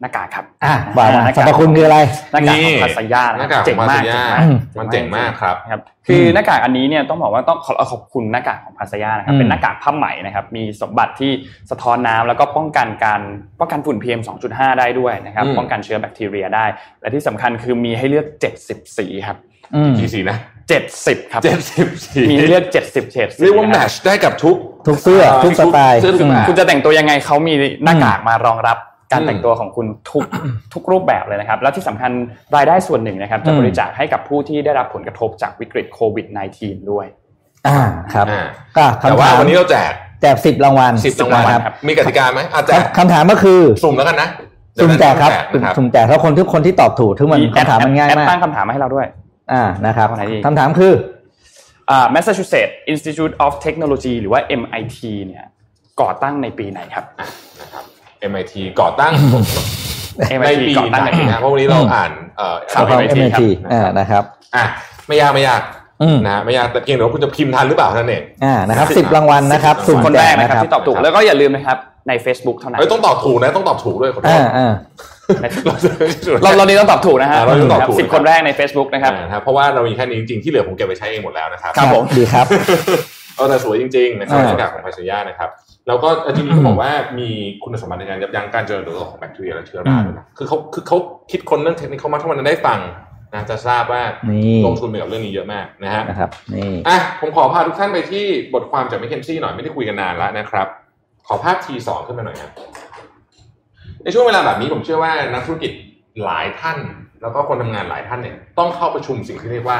[0.00, 1.98] หน้ากากครับ อะว่ามาหน้ากากสรรพคุณคืออะไร
[2.32, 4.36] หน้ากากของพัสยาหนะน้าคการักบเจ๋งมากของเจ๋ง
[4.74, 11.32] Masaya มากมันเจ๋งมากครับครับ คือหน้ากากอันนี้เนี่ยต้องบอกว่าต้องขอขอบคุณหน้ากากของพัสยานะครับอืมเป็นหน้ากากผ้าไหมนะครับมีสมบัติที่
[11.70, 13.20] สะท้อนน้ำแล้วก็ป้องกันการ
[13.58, 16.66] ป้องกันฝุ่น PM 2.5 ได้ด้วยนะครับอืมป้องกันเชื้อแบคทีเรียได้
[17.00, 18.26] และที่สำคัญคือมีให้เลือก
[18.62, 19.36] 70 สีครับ
[19.74, 20.38] อืมกี่สีนะ
[20.68, 24.56] 70 ครับเจ็ดสิบสีมีให้เลือก 70 เฉดสีเรียกว่านะแมครับชได้กับทุก
[24.86, 27.54] ทุกเสื้อทุกสไตล์เสื้อทุกแบบคุณจะแต่งตัวยังไงเขามี
[27.84, 28.78] หน้ากากมารองรับ
[29.12, 30.22] การแต่งตัวของคุณทุก
[30.74, 32.10] ทุกรูปแบบเลยนะครับ แล้วที่สำคัญ
[32.56, 36.26] รายได้ส่วนหนึ่งนะครับ จะอืมบริจาคให้กับผู้ที่ได้รับผลกระทบจากวิกฤตโควิด
[36.58, 37.06] -19 ด้วย
[37.66, 37.78] อ่า
[38.14, 38.42] ครับอ่า
[38.76, 39.92] ก็แต่คำว่าถามวันนี้เราแจก
[40.22, 44.28] แจกสิบรางวัลสิบรางวัลนะครับมีกติกาไหมอาแจกคำถามก็คือสุ่มแล้วกันนะ
[44.82, 49.06] สุ่มแจกครับเดี๋ยวนั้นสุ่มแจกแล้วคนทุกคนที่ตอบถูกทุกมันมีแอดคำถามมันง่ายแอดมากตั้งคำถามมาให้เราด้วย
[49.52, 50.92] อ่านะครับเอาไหนดีคำถามคือ
[51.90, 55.44] อ่า Massachusetts Institute of Technology หรือว่า MIT เนี่ย
[56.00, 57.04] ก่อตั้งในปีไหนครับ
[57.60, 57.84] นะครับ
[58.30, 59.12] MIT ก่อตั้ง
[60.18, 64.22] ใน MIT ปีก่อไหตั้งนในปีไหนนะเพราะวันนี้เราอ่านเอ่อข่าวของ MIT MIT ครับอ่านะครับ
[64.56, 64.64] อะ
[65.08, 65.62] ไม่ยากไม่ยาก
[66.02, 71.78] อืมนะฮะไม่ยากแต่เพียงแต่ว่าคุณจะพิมพ์ทันหรือเปล่าเท่านั้นเองอ่านะครับสิบรางวัลนะครับสิบสุ่มคนแจแรกกนะนะคครัรับบที่ตอบถูกแล้วก็อย่าลืมนะครับ
[72.08, 74.72] ใน Facebook เท่านั้นเอ้ยต้องตอบถูกนะต้องตอบถูกด้วยขอโทษอ่าอ่า
[76.42, 82.46] เราเรานี้ต้องตอบถูกนะฮะอ่าเราต้องตอบถูกสิบคนแรกใน Facebook นะครับอ่านะครับเพราะว่าเรามีแค่นี้จริงๆที่เหลือผมเก็บไปใช้เองหมดแล้วนะครับครับผมดีครับ
[83.36, 85.50] เออแต่สวยจริงๆนะครับอ่าหน้ากากของไพซยานะครับ
[85.88, 87.28] แล้วก็จริงๆเขาบอกว่ามี
[87.62, 90.98] คุณสมบัติในการยับยั้งการเจริญเติบโตของแบคทีเรียและเชื้อราด้วยนะคือเขาคือเขา
[91.30, 92.80] คิดคนเรื่องเทคนิคเขามาถ้ามันได้ฟัง
[93.34, 98.24] นะจะทราบว่านี่ลงทุนไปกับเรื่องนี้เยอะมากนะฮะนะครับนี่อะผมขอพาทุกท่านไปที่
[98.54, 100.66] บทความจาก m c k เคนซี่หน่อยไม่ได้คุยกันนานแล้วนะครับ
[101.26, 102.50] ขอภาพ T สองขึ้นมาหน่อยครับ
[104.04, 105.72] ในช่วงเวลาแบบนี้ผมเชื่อว่านักธุรกิจ
[106.24, 106.78] หลายท่าน
[107.22, 109.78] แล้วก็คนทำงานหลายท่านเนี่ยต้องเข้าประชุมสิ่งที่เรียกว่า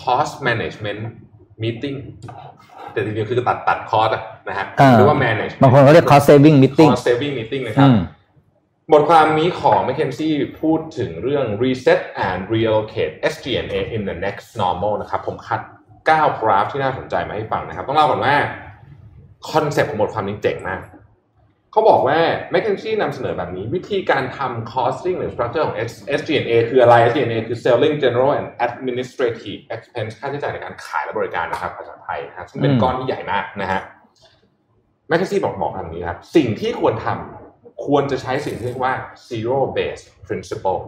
[0.00, 1.00] cost management
[1.62, 1.96] meeting
[2.92, 4.10] แต่จริงๆคือตัดตัดคอส
[4.48, 8.00] นะฮะอ่าเรียกว่า manage บางคนเขาเรียก cost saving meeting cost saving meeting นะครับอืม
[8.92, 15.60] บทความนี้ของ McKinsey พูดถึงเรื่อง reset and reallocate SG&A in the next normal นะครับ ผมคัด
[16.08, 16.10] 9 ก
[16.48, 18.36] ราฟที่น่าสนใจมาให้ฟังนะครับ ต้องเล่าก่อนว่า
[19.50, 20.80] concept ของบทความนี้เจ๋งมาก
[21.72, 22.18] เขาบอกว่า
[22.52, 25.76] McKinsey นำเสนอแบบนี้ วิธีการทำ costing หรือ structure ของ
[26.20, 33.80] SG&A คืออะไร SG&A คือ selling general and administrative expense ค่าใช้จ่ายในการขายและบริการนะครับภาษาไทยนะครับซึ่งเป็นก้อนที่ใหญ่มากนะฮะ
[35.10, 38.94] McKinsey บอกบอกทางนี้ครับ สิ่งที่ควรทำควรจะใช้สิ่งที่เรียกว่า
[39.30, 40.80] zero based principle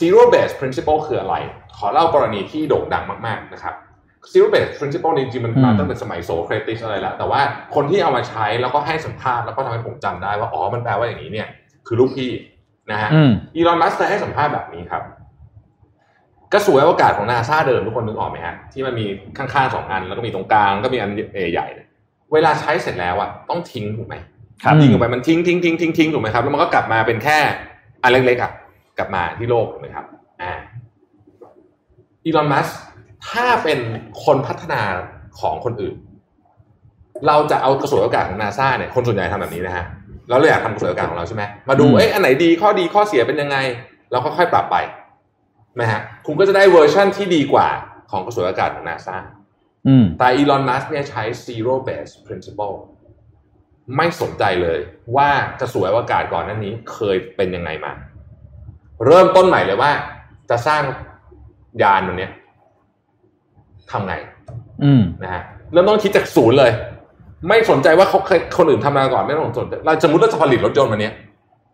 [0.00, 1.36] zero based principle คืออะไร
[1.76, 3.74] ขอเล่ากรณีที่โด่งดังมาก ๆ นะครับ
[4.32, 7.40] zero based principle จริงๆมันมาอืมตั้งแต่สมัยโซเครติสอะไรแล้ว แต่ว่า
[7.74, 11.48] คนที่เอามาใช้แล้วก็ให้สัมภาษณ์แล้วก็ทำให้ผมจำได้ว่า อ๋อ มันแปลว่าอย่างนี้เนี่ย
[11.86, 12.30] คือลูกพี่
[12.90, 15.02] นะฮะอืมอีลอนมัสก์เคยให้สัมภาษณ์แบบนี้ครับ
[16.52, 19.06] กระสวยอวกาศของนาซาเดิมทุกคนนึกออกไหมฮะ ที่มันมี
[19.38, 21.10] ข้างๆสองอัน แล้วก็มีตรงกลางก็มีอัน
[21.52, 21.88] ใหญ่ๆเนี่ย
[22.32, 24.16] เวลาใช้เสร็จแล้วอะต้องทิ้งถูกไหม
[24.64, 27.38] ครับยิงออกไปมันทิ้งทิ้งทิ้งทิ้งทิ้งถูกไหมครับแล้วมันก็กลับมาเป็นแค่
[28.02, 28.52] อันเล็กๆอะ
[28.98, 30.04] กลับมาที่โลกถูกไหมครับ
[30.42, 30.52] อ่า
[32.24, 32.76] อีลอนมัสก์
[33.28, 33.78] ถ้าเป็น
[34.24, 34.82] คนพัฒนา
[35.40, 35.96] ของคนอื่น
[37.26, 39.84] เราจะเอากระสวยอวกาศของนาซาเนี่ยคนส่วนใหญ่ทำแบบนี้นะฮะ
[40.28, 43.56] เราเลยอยากทำกระสวยอวกาศของเราใช่ไหมมาดูอืมเอ้ยอันไหนดีข้อดีข้อเสียเป็นยังไง
[44.10, 44.76] แล้วค่อยๆปรับไป
[45.80, 47.68] นะฮะคุณก็จะได้เวอร์ชั่นที่ดีกว่า
[48.10, 49.16] ของกระสวยอวกาศของนาซา
[49.86, 52.74] อืมแต่อีลอน มัสก์เนี่ยใช้ zero based principle
[53.96, 54.78] ไม่สนใจเลย
[55.16, 55.28] ว่า
[55.60, 57.92] จะสวยอวกาศก่อนหน้านี้เคยเป็นยังไงมา
[59.06, 59.92] เริ่มต้นใหม่เลยว่า
[60.50, 60.82] จะสร้าง
[61.82, 62.32] ยานมันเนี้ย
[63.92, 64.14] ทำไง
[64.84, 66.70] อืมนะฮะเริ่มต้นคิดจากศูนย์เลย
[67.48, 71.14] ไม่สนใจว่าเขาเคยคนอื่นทำมาก่อนไม่ต้องสนใจเราสมมติเราจะผลิตรถยนต์วันเนี้ย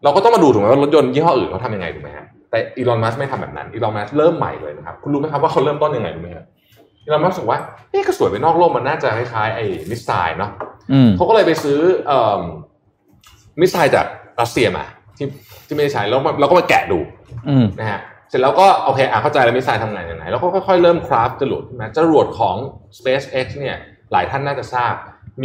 [0.05, 6.47] เราก็ต้องมาดูถูกไหมว่ารถยนต์ยี่ห้ออื่นเขาทำยังไงถูกไหมฮะแต่อีลอนมัสไม่ทำแบบนั้นอีลอนมัสเริ่มใหม่เลยนะครับคุณรู้ไหมครับว่าเขาเริ่มต้นยังไงรู้ไหมครับ
[7.05, 7.59] อีลอนมัสรู้สึกว่า
[7.91, 10.51] เอ๊ะก็สวยไปนอกโลกมันน่าจะคล้ายๆไอ้missile เนาะ
[10.93, 12.41] อืมเขาก็เลยไปซื้อเอ่อ
[13.61, 14.07] missile จาก
[14.41, 14.85] รัสเซียมา
[15.17, 15.27] ที่
[15.67, 16.99] ที่ไม่ได้ใช้แล้วมาเราก็มาแกะดู
[17.49, 22.57] อืมนะฮะ เสร็จแล้วก็โอเคอะเข้าใจแล้ว missile ทำงานยังไงแล้วก็ค่อยๆเริ่ม craft จรวดนะจรวดของ
[22.99, 23.77] SpaceX เนี่ย
[24.13, 24.95] หลายท่านน่าจะทราบ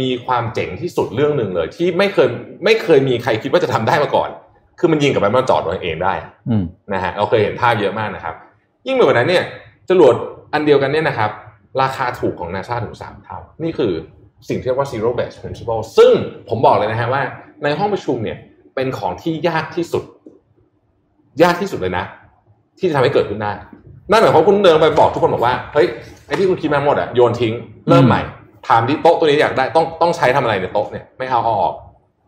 [0.00, 2.28] มีความเจ๋งที่สุดเรื่องหนึ่งเลย ที่ไม่เคย
[2.64, 4.30] ไม่เคยมีใครคิดว่าจะทำได้มาก่อน
[4.78, 6.14] คือมันยิงกลับไปมันจอดตัวเองได้
[6.48, 8.34] อืมนะฮะเราเคยเห็นภาพเยอะมากนะครับ
[8.86, 9.44] ยิ่งไปกว่านั้นเนี่ย
[9.90, 10.14] จรวด
[10.52, 11.30] อันเดียวกันเนี่ยนะครับ
[11.82, 13.92] ราคาถูกของนาซาถึงสามเท่านี่คือ
[14.48, 16.10] สิ่งที่เรียกว่า zero based principle ซึ่ง
[16.48, 17.22] ผมบอกเลยนะฮะว่า
[17.64, 18.38] ในห้องประชุมเนี่ย
[18.74, 20.04] เป็นของที่ยากที่สุด
[21.42, 22.04] ยากที่สุดเลยนะ
[22.78, 23.52] ที่จะทำให้เกิดขึ้นได้
[24.10, 25.86] นั่นหมายความว่าคุณเดินไปบอกทุกคนบอกว่า เฮ้ย
[26.26, 27.52] ไอ้ที่คุณคิดมาหมดอะโยนทิ้ง
[27.88, 28.20] เริ่มใหม่
[28.68, 31.74] ถามที่โต๊ะตัวนี้อยากได้ ต้องต้องใช้ทำอะไรในโต๊ะเนี่ย ไม่เอาเอาออก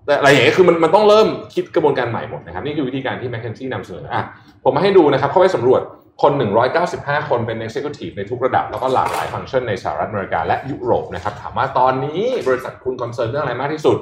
[0.07, 4.23] แต่อะไรอย่างเงี้ยคือมันมันต้องเริ่มคิดกระบวนการใหม่หมดนะครับ นี่คือวิธีการที่ m c k เคนซี่นำเสนออะ
[4.65, 5.83] ผมมาให้ดูนะครับเข้าไปสำรวจ
[6.23, 6.33] คน
[6.81, 13.99] 195 คนเป็น Executive ในทุกระดับ แล้วก็หลากหลายฟังก์ชันในสหรัฐอเมริกาและยุโรปนะครับ ถามว่าตอนนี้บริษัทคุณ concern เรื่องอะไรมากที่สุด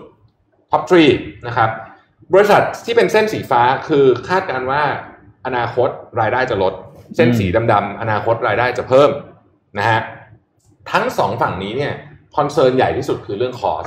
[0.71, 1.05] top three
[1.47, 1.71] นะครับ
[2.35, 4.83] บริษัทที่เป็นเส้นสีฟ้าคือคาดการณ์ว่า
[5.47, 5.89] อนาคต
[6.21, 6.75] รายได้จะลด
[7.17, 9.11] เส้นสีดำๆอนาคตรายได้จะเพิ่ม
[9.79, 10.01] นะฮะ
[10.93, 11.93] ทั้งสองฝั่งนี้เนี่ย
[12.37, 13.87] concern ใหญ่ที่สุดคือเรื่อง cost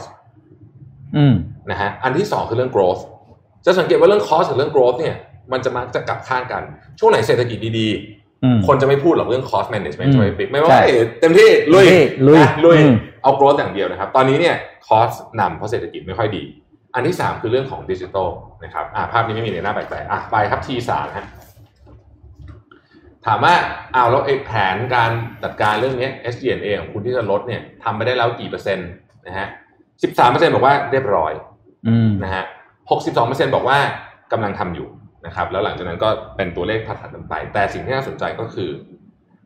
[1.17, 1.33] อืม
[1.71, 3.01] นะฮะอันที่สองคือเรื่อง growth
[3.65, 5.15] จะสังเกตว่าเรื่อง cost กับเรื่อง growth เนี่ย
[5.51, 6.63] มันจะมักจะกลับข้างกัน
[6.99, 7.89] ช่วงไหนเศรษฐกิจดี
[8.43, 12.93] อืมๆคนจะไม่พูดหรอกเรื่อง cost management อืมจะไม่ปิดไม่ว่าใช่เอ้ยเต็มที่ลุยเต็มที่ลุยนะลุยอืม
[13.23, 14.55] เอา growth อย่างเดียวนะครับ ตอนนี้เนี่ย
[14.87, 16.43] cost นำเพราะเศรษฐกิจไม่ค่อยดี
[16.95, 18.29] อันที่สามคือเรื่องของดิจิทัล
[18.63, 21.25] นะครับอ่าภาพนี้ไม่มีในหน้าแปลกๆอะไปครับ T สามฮะ
[23.25, 23.53] ถามว่า
[23.93, 25.11] เอาวแล้วไอ้แผนการ
[25.43, 28.89] จัดการเรื่องเนี้ย SG&A ของคุณที่จะลดเนี่ยทำไปได้แล้วกี่เปอร์เซ็นต์
[29.27, 29.47] นะฮะ
[30.03, 31.31] สิบสามเปอร์เซ็นต์บอกว่าเรียบร้อย
[31.87, 32.43] อืมนะฮะ
[32.99, 33.77] 62%บอกว่า
[34.31, 34.87] กำลังทำอยู่
[35.25, 38.69] นะครับ แล้วหลังจากนั้นก็เป็นตัวเลขถัดๆกันไป แต่สิ่งที่น่าสนใจก็คือ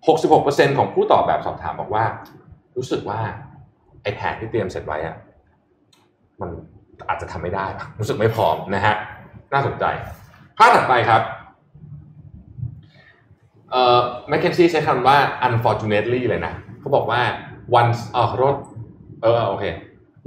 [0.02, 2.04] 66%ของผู้ตอบแบบสอบถามบอกว่า
[2.78, 3.20] รู้สึกว่า
[4.04, 5.16] ไอ้แผนที่เตรียมเสร็จไว้อะ
[6.42, 6.50] มัน
[7.10, 8.96] อาจจะทำไม่ได้ปะรู้สึกไม่พร้อมนะฮะ
[9.54, 9.86] น่าสนใจ
[10.58, 11.22] ภาพถัดไปครับ
[13.72, 14.00] เอ่อ
[14.30, 15.18] แมคเคนซี่ใช้คำว่า
[15.48, 17.22] unfortunately เลยนะเขาบอกว่า
[17.80, 18.56] one เออขอโทษ
[19.22, 19.66] เออโอเค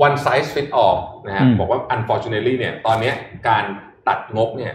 [0.06, 3.14] one size fit all นะฮะอืมบอกว่า unfortunately เนี่ยตอนเนี้ย
[3.48, 3.64] การ
[4.08, 4.74] ตัดงบเนี่ย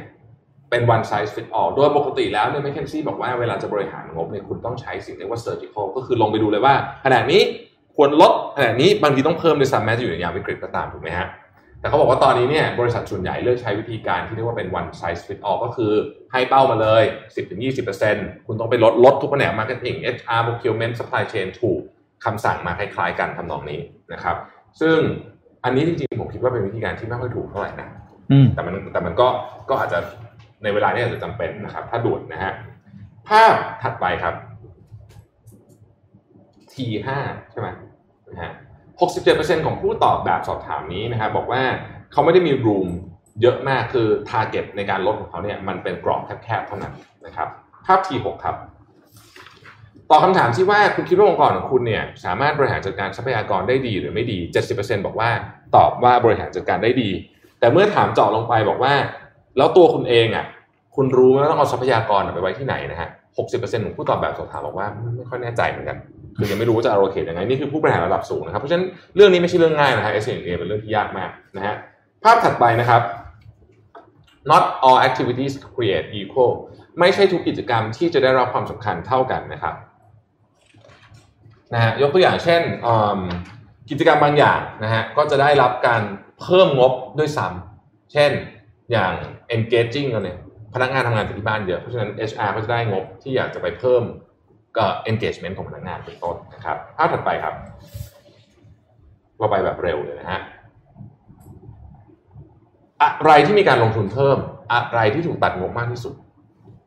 [0.69, 6.73] เป็น one size fit all โดยปกติแล้วเนี่ยแมคเคนซี่บอกว่าเวลาจะบริหารงบเนี่ยคุณต้องใช้สิ่งเรียกว่า surgical ก็คือลงไปดูเลยว่า
[7.05, 7.41] ขนาดนี้
[7.95, 11.27] ควรลดขนาดนี้บางทีต้องเพิ่มด้วยซ้ำแม้จะอยู่ในยามวิกฤตก็ตามถูกไหมฮะ
[11.79, 15.91] แต่เขาบอกว่าตอนนี้เนี่ยบริษัทส่วนใหญ่เลือกใช้วิธีการที่เรียกว่าเป็น one size fit all ก็คือ
[16.31, 17.03] ให้เป้ามาเลย
[17.75, 21.81] 10-20%คุณต้องไปลดลดทุกแผนก marketing HR procurement supply chain ถูก
[22.25, 23.79] คำสั่งมาคล้ายๆกันทำนองนี้
[24.13, 24.35] นะครับ
[24.81, 24.97] ซึ่ง
[25.63, 27.87] อันนี้จริงๆผมคิดว่าเป็นวิธีการที่ไม่ค่อยถูกเท่าไหร่นะ
[28.31, 29.27] อืมแต่มันแต่มันก็
[29.69, 29.99] ก็อาจจะ
[30.63, 32.53] ในเวลานี้อาจจะจำเป็นนะครับ ถ้าด่วนนะฮะ
[33.29, 34.33] ภาพถัดไปครับ
[36.71, 37.07] T5
[37.51, 37.67] ใช่ไหม
[38.29, 38.51] นะฮะ
[38.99, 41.63] 67%ของผู้ตอบแบบสอบถามนี้นะครับบอกว่า
[42.11, 42.87] เขาไม่ได้มีรูม
[43.41, 46.93] เยอะมากคือ t a r g e t ในการลดของเขาเนี่ยมันเป็นกรอบแคบๆเท่านั้น
[47.25, 47.47] นะครับ
[47.85, 48.55] ภาพ T6 ครับ
[50.09, 54.37] ตอบคำถามที่ว่าคุณคิดว่าองค์กรของคุณเนี่ยสามารถบริหารจัดการทรัพยากรได้ดีหรือไม่ดี
[54.71, 55.29] 70%บอกว่า
[55.75, 57.09] ตอบว่าบริหารจัดการได้ดี
[57.59, 58.93] แต่เมื่อถามเจาะลงไปบอกว่า
[59.57, 60.45] แล้วตัวคุณเองอะ
[60.95, 63.09] คุณรู้ไหมว่าต้องเอาทรัพยากรไปไว้ที่ไหนนะฮะ
[63.47, 64.87] 60%ของผู้ตอบแบบสอบถามบอกว่า
[65.17, 65.97] ไม่ค่อยแน่ใจเหมือนกัน
[66.39, 68.85] คือยังไม่รู้ว่าจะ allocate ยังไงนี่คือผู้บริหารระดับสูงนะครับเพราะฉะนั้น
[69.15, 71.75] เรื่องนี้ไม่ใช่เรื่องง่ายนะฮะ S A เป็นเรื่องที่ยากมากนะฮะ
[72.23, 73.01] ภาพถัดไปนะครับ
[74.51, 76.53] not all activities create equal
[76.99, 79.75] ไม่ใช่ทุกกิจกรรมที่จะได้รับความสำคัญเท่ากันนะครับ
[81.73, 83.19] นะฮะยกตัวอย่างเช่นอืม
[83.89, 86.01] กิจกรรมบางอย่างนะฮะก็จะได้รับการ
[86.41, 88.31] เพิ่มงบด้วยซ้ำเช่น
[88.91, 89.13] อย่าง
[89.55, 90.37] engaging เนี่ย
[90.73, 94.03] พนักงานทำงานจากที่บ้านเยอะเพราะฉะนั้น HR ก็จะได้งบที่อยากจะไปเพิ่ม
[94.77, 97.55] ก็ engagement ของพนักงานเป็นต้นนะครับภาพถัดไปครับ
[99.37, 100.41] เราไปแบบเร็วเลยนะฮะ
[103.01, 104.37] อะไรที่มีการลงทุนเพิ่ม
[104.73, 106.13] อะไรที่ถูกตัดงบมากที่สุด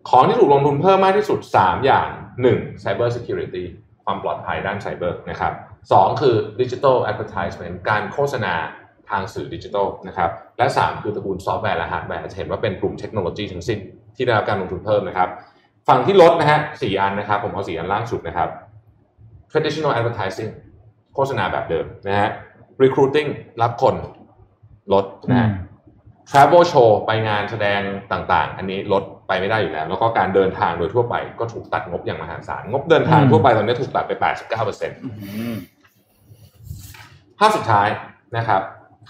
[0.09, 2.09] ของที่ถูกลงทุนเพิ่มมากที่สุด 3 อย่าง
[2.47, 2.83] 1.
[2.83, 3.64] Cyber Security
[4.05, 5.53] ความปลอดภัยด้านไซเบอร์นะครับ
[5.93, 8.55] สองคือ Digital Advertisement การโฆษณา
[9.11, 13.78] ทางสื่อดิจิทัลนะครับ และ 3 คือตระกูลซอฟต์แวร์และฮาร์ดแวร์จะเห็นว่าเป็นกลุ่มเทคโนโลยีทั้งสิ้น
[14.16, 15.28] ที่ได้รับการลงทุนเพิ่มนะครับ
[15.89, 18.49] ฝั่งที่ลดนะฮะสี่อันนะครับ ผมเอาสี่อันล่างสุดนะครับ
[19.51, 20.53] traditional advertising
[21.14, 22.30] โฆษณาแบบเดิมนะฮะ
[22.83, 23.28] recruiting
[23.62, 23.95] รับคน
[24.93, 25.49] ลดนะฮะ
[26.30, 27.80] Travel Show ไปงานแสดง
[28.12, 34.24] ต่างๆ อันนี้ลดไปไม่ได้อยู่แล้ว แล้วก็การเดินทางโดยทั่วไปก็ถูกตัดงบอย่างมหาศาล งบเดินทางอืมทั่วไปตอนนี้ถูกตัดไป 89%
[37.39, 37.89] ภาพสุดท้าย
[38.37, 38.61] นะครับ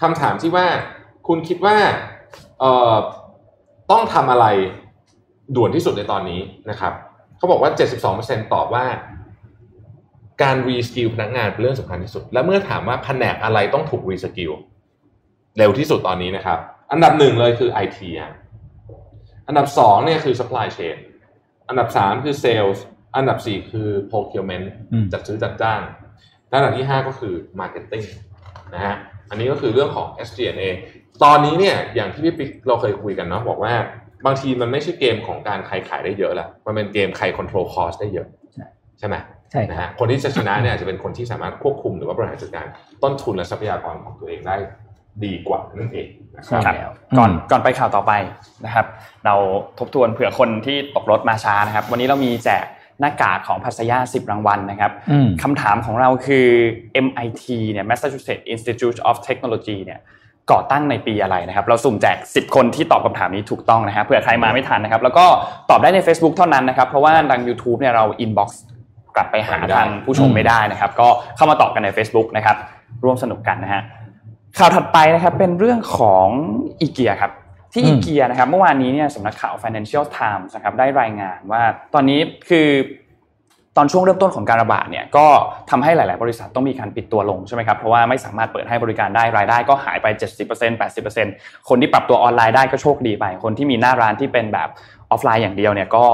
[0.01, 0.65] คำถามที่ว่า
[1.27, 1.75] คุณคิดว่า
[2.59, 2.95] เอ่อ
[3.91, 4.45] ต้องทำอะไร
[5.55, 6.39] ด่วนที่สุดในตอนนี้
[6.69, 6.93] นะครับ
[7.37, 7.71] เขาบอกว่า
[8.11, 8.85] 72%ตอบว่า
[10.41, 14.51] การ reskill พนักงานเป็นเรื่องสำคัญที่สุด และเมื่อถามว่าแผนกอะไรต้องถูก reskill
[15.57, 16.59] เร็วที่สุดตอนนี้นะครับ
[16.91, 18.31] อันดับหนึ่งเลยคือ IT อะ
[19.47, 20.95] อันดับสองเนี่ยคือ supply chain
[21.69, 22.79] อันดับสามคือ sales
[23.15, 25.81] อันดับสี่คือ procurement อืมจัดซื้อจัดจ้าง
[26.49, 28.05] และอันดับที่ห้าก็คือ marketing
[28.73, 28.95] นะฮะ
[29.29, 30.69] อันนี้ก็คือเรื่องของ SG&A
[31.23, 33.73] ตอนนี้เนี่ยอย่างที่พี่ปิ๊กเราเคยคุยกันเนาะบอกว่า
[34.25, 38.65] บางทีมันไม่ใช่เกมของการใครขายได้เยอะละมันเป็นเกมใคร control cost ได้เยอะ ใช่
[38.99, 39.15] ใช่ไหม
[39.51, 42.67] ใช่คนะรับฮะคนที่จะชนะเนี่ยอาจจะเป็นคนที่สามารถควบคุมหรือว่าบริหารจัดการ
[43.03, 44.55] ต้นทุนและทรัพยากรของตัวเองได้
[45.25, 48.13] ดีกว่านั่นเองนะคใช่รับครับแล้วก่อนอืมก่อนไปข่าวต่อไป
[48.65, 48.85] นะครับ
[49.25, 49.35] เรา
[49.79, 52.65] ทบทวนเผื่อคนที่ตกรถมาช้านะครับ วันนี้เรามีแจก
[52.99, 56.47] หน้ากากของพัสยา10 รางวัลนะครับอืมคำถามของเราคือ
[57.05, 59.99] MIT เนี่ย Massachusetts Institute of Technology เนี่ย
[60.51, 65.25] ก่อตั้งในปีอะไรนะครับ เราสุ่มแจก 10 คนที่ตอบคำถามนี้ถูกต้องนะฮะเผื่อใครมาไม่ทันนะครับ แล้วก็
[65.69, 68.49] ตอบได้ใน Facebook เท่านั้นนะครับ เพราะว่าทาง YouTube เนี่ยเรา inbox
[69.15, 72.55] กลับไปหาไม่ได้ทางผู้ชมไม่ได้นะครับ ก็เข้ามาตอบกันใน Facebook นะครับ
[73.03, 73.81] ร่วมสนุกกันนะฮะ
[74.57, 76.27] ข่าวถัดไปนะครับเป็นเรื่องของ
[76.81, 77.31] อีเกียครับ
[77.73, 81.61] ที่อืมอีเกียนะครับเมื่อวานนี้เนี่ยสำนักข่าว Financial Times นะครับได้รายงานว่า
[81.93, 82.19] ตอนนี้
[82.49, 82.67] คือ
[83.77, 85.25] ตอนช่วงเริ่มต้นของการระบาดเนี่ยก็
[85.69, 90.07] ทำให้หลาย ๆ บริษัทต้องมีการปิดตัวลงใช่ไหมครับเพราะว่าไม่สามารถเปิดให้บริการได้รายได้ก็หายไป
[90.43, 90.79] 70%
[91.19, 94.69] 80%คนที่ปรับตัวออนไลน์ได้ก็โชคดีไป คนที่มีหน้าร้านที่เป็นแบบ
[95.11, 96.05] ออฟไลน์อย่างเดียวเนี่ยก็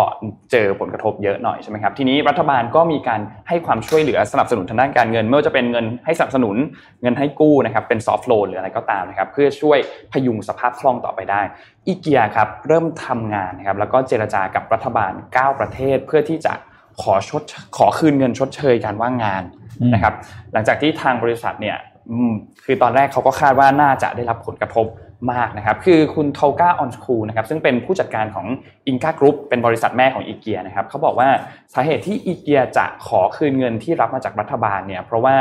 [0.51, 6.55] เจอผลกระทบเยอะหน่อยใช่ไหมครับทีนี้รัฐบาลก็มีการให้ความช่วยเหลือสนับสนุนทางด้านการเงินไม่ว่าจะเป็นเงินให้สนับสนุน
[7.01, 9.77] เงินให้กู้นะครับเป็นซอฟท์โลนหรืออะไรก็ตามนะครับเพื่อช่วย
[10.11, 11.41] พยุงสภาพคล่องต่อไปได้
[11.87, 16.53] อีเกียครับเริ่มทำงานนะครับแล้วก็เจรจากับรัฐบาล 9 ประเทศเพื่อที่จะ
[17.01, 17.41] ขอชด
[17.77, 19.43] ขอคืนเงินชดเชยการว่างงาน
[19.81, 20.13] อืมนะครับ
[20.53, 21.77] หลังจากที่ทางบริษัทเนี่ย
[22.11, 22.31] อืม
[22.65, 24.87] คือตอนแรกเขาก็คาดว่าน่าจะได้รับผลกระทบ
[25.31, 28.47] มากนะครับ คือคุณโทกาออนสคูนะครับซึ่งเป็นผู้จัดการของ
[28.87, 31.29] อิงกากรุ๊ปเป็นบริษัทแม่ของอีเกียนะครับเขาบอกว่า
[31.73, 35.35] สาเหตุที่อีเกียจะขอคืนเงินที่รับมาจากรัฐบาลเนี่ยเพราะว่า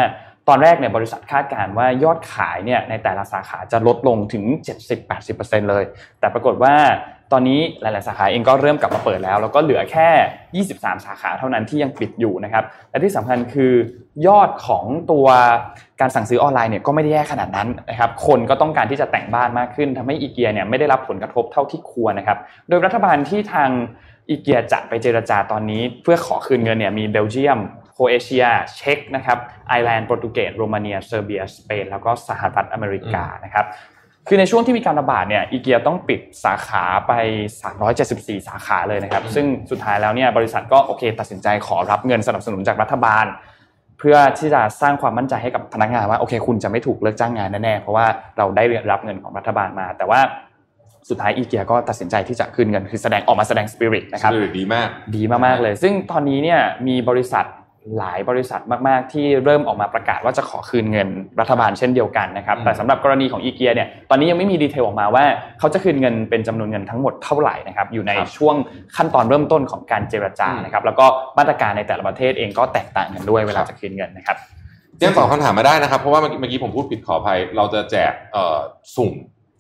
[0.49, 4.45] ตอนแรกเนี่ยบริษัทคาดการณ์ว่ายอดขายเนี่ยในแต่ละสาขาจะลดลงถึง
[5.07, 5.85] 70-80%เลย
[6.21, 6.75] แต่ปรากฏว่า
[7.33, 13.73] ตอนนี้หลาย ๆ สาขาเองก็เริ่มกลับมาเปิดแล้ว แล้วก็เหลือแค่ 23 สาขาเท่านั้นที่ยังปิดอยู่นะครับ และที่สำคัญคือ
[14.27, 15.27] ยอดของตัว
[16.01, 23.71] การสั่งซื้อออนไลน์เนี่ยก็ไม่ได้แย่ขนาดนั้นนะครับ คนก็ต้องการที่จะแต่งบ้านมากขึ้นทำให้อีเกียเนี่ยไม่ได้รับผลกระทบเท่าที่ควรนะครับ โดยรัฐบาลที่ทาง
[24.29, 27.59] อีเกียจะไปเจรจาตอนนี้ เพื่อขอคืนเงินเนี่ยมีเบลเยียม
[27.93, 28.45] โครเอเชีย
[28.77, 33.67] เช็กนะครับไอร์แลนด์โปรตุเกสโรมาเนียเซอร์เบียสเปนแล้วก็สหรัฐอเมริกานะครับ
[34.29, 37.13] คือในช่วงที่มีการระบาดเนี่ยอีเกียต้องปิดสาขาไป
[37.81, 43.27] 374 สาขาเลยนะครับ ซึ่งสุดท้ายแล้วเนี่ยบริษัทก็โอเค ตัดสินใจขอรับเงินสนับสนุนจากรัฐบาล
[43.99, 48.07] เพื่อที่จะสร้างความมั่นใจให้กับพนักงานว่าโอเค คุณจะไม่ถูกเลิกจ้างงานแน่ๆเพราะว่า
[48.39, 50.21] เราได้รับเงินของรัฐบาลมา แต่ว่า
[51.09, 57.45] สุดท้ายอีเกียก็ตัดสินใจที่จะคืนเงินคือแสดงออกมาแสดงสปิริตนะครับดีมากดีมากๆเลย ซึ่งตอนนี้เนี่ยมีบริษัท
[57.99, 61.09] หลายบริษัทมากๆ ที่เริ่มออกมาประกาศว่าจะขอคืนเงิน
[61.41, 65.25] รัฐบาลเช่นเดียวกันนะครับอืมแต่สำหรับกรณีของอีเกียเนี่ยตอนนี้ยังไม่มีดีเทลออกมาว่า
[65.59, 68.55] เขาจะคืนเงินเป็นจำนวนเงินทั้งหมดเท่าไหร่นะครับอยู่ในช่วง
[68.97, 71.07] ขั้นตอนเริ่มต้นของการเจรจานะครับแล้วก็
[71.39, 74.37] มาตรการในแต่ละประเทศเองก็แตกต่างกันด้วยเวลาจะคืนเงินนะครับ
[75.03, 78.57] ยังตอบคำถามมาได้นะครับเพราะว่าเมื่อกี้เมื่อกี้ผมพูดผิดขออภัยเราจะแจกเอ่อ
[78.97, 79.13] สุ่ม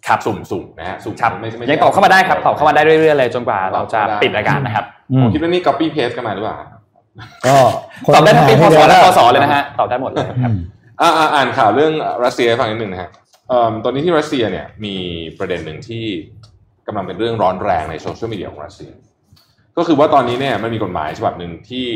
[0.06, 6.56] ครับสุ่มสุ่มนะฮะสุ่มครับไม่ไม่ยังตอบเข้ามาได้ครับตอบเข้ามาได้เรื่อยๆเลยจนกว่าเราจะปิดรายการนะครับอืผมมคิดว่านี่ copy paste กันมาหรือเปล่า
[7.46, 7.56] ก็
[8.04, 10.56] คนตอบได้ทั้งปีพศและให้พเยศเลยนะฮะตอบได้หมดเลยคอืรับม
[11.00, 11.92] อ่าอ่าอ่านข่าวเรื่อง
[12.24, 13.10] รัสเซียให้ฟังนิดหนึ่งนะฮะ
[13.48, 14.94] เอ่อตอนนี้ที่รัสเซียเนี่ยมี
[15.38, 16.04] ประเด็นหนึ่งที่
[16.86, 18.90] กำลังเป็นเรื่องร้อนแรงในโซเชียลมีเดียของรัสเซีย
[19.76, 21.86] ก็คือว่าตอนนี้เนี่ยมันมีกฎหมายฉบับหนึ่งที่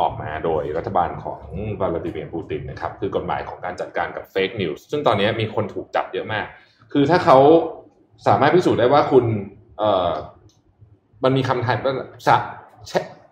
[0.00, 1.40] ออกมาโดยรัฐบาลของ
[1.80, 6.46] วลาดิเมียร์ปูตินนะครับคือกฎหมายของการจัดการกับ fake news ซึ่งตอนนี้มีคนถูกจับเยอะมาก
[6.92, 7.38] คือถ้าเขา
[8.26, 9.24] สามารถพิสูจน์ได้ว่าคุณ
[9.78, 10.10] เอ่อ
[11.24, 11.94] มันมีคำทันว่า
[12.26, 12.36] สะ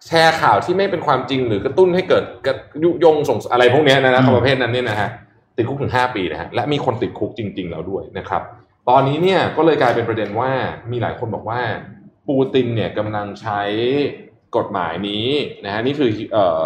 [0.07, 5.09] แชแชร์ข่าวที่ไม่เป็นความจริงหรือกระตุ้นให้เกิดกระยุยงส่งอะไรพวกเนี้ยนะนะอืมประเภทนั้นเนี่ยนะฮะ
[5.57, 8.43] ติดคุกถึงห้าปีนะฮะและมีคนติดคุกจริง ๆ แล้วด้วยนะครับ
[8.89, 10.51] ตอนนี้เนี่ยก็เลยกลายเป็นประเด็นว่า
[10.91, 11.61] มีหลายคนบอกว่า
[12.29, 13.61] ปูตินเนี่ยกำลังใช้
[14.57, 15.27] กฎหมายนี้
[15.65, 16.65] นะฮะนี่คือเอ่อ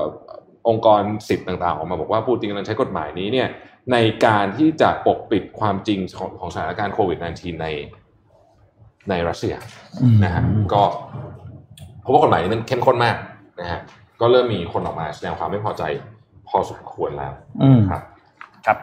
[0.68, 3.49] องค์กรสิทธิ์ต่างๆ ออกมาบอกว่าปูตินกำลังใช้กฎหมายนี้เนี่ย
[3.93, 7.66] ในการที่จะปกปิดความจริงของของสถานการณ์โควิด -19 ใน
[9.11, 9.55] ในรัสเซีย
[10.03, 10.43] อืมนะฮะ
[10.74, 10.82] ก็
[12.05, 13.16] เพราะว่ากฎหมายนี้มันเข้มข้นมาก
[13.61, 13.80] นะฮะ
[14.20, 15.82] ก็เริ่มมีคนออกมาแสดงความไม่พอใจ
[16.48, 17.32] พอสมควรแล้ว
[17.62, 18.02] อืมครับ
[18.66, 18.78] ครับ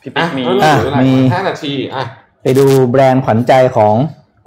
[0.00, 2.04] พี่อะปิ๊กมีแล้วเหลือเวลามีห้านาทีอะ
[2.42, 3.94] ไปดูแบรนด์ขวัญใจของ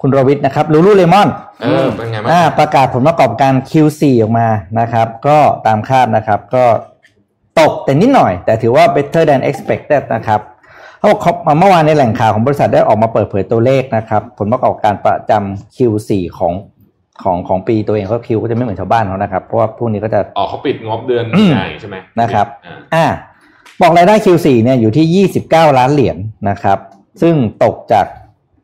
[0.02, 1.30] คุณรวิทย์นะครับลูลูเลมอน
[1.62, 4.48] เออเป็นไงบ้างอ่าประกาศผลประกอบการ Q4 ออกมา
[4.80, 6.64] นะครับ ก็ตามคาดนะครับ ก็
[7.60, 10.42] ตกแต่นิดหน่อย แต่ถือว่า better than expected นะครับ
[10.98, 16.10] เขาบอกเขาเมื่อวานในแหล่งข่าวของบริษัทได้ออกมาเปิดเผยตัวเลขนะครับ ผลประกอบการประจำ Q4
[16.40, 16.54] ของ
[17.24, 23.06] ของของปีตัวเองก็ Q ก็จะไม่เหมือนชาวบ้านเขานะครับ เพราะว่าพวกนี้ก็จะอ๋อเขาปิดงบเดือนอืมใหญ่ใช่ไหมนะครับอ่าอ่า
[23.82, 26.18] บอกรายได้ Q4 เนี่ยอยู่ที่ 29 ล้านเหรียญ
[26.50, 26.78] นะครับ
[27.22, 28.06] ซึ่งตกจาก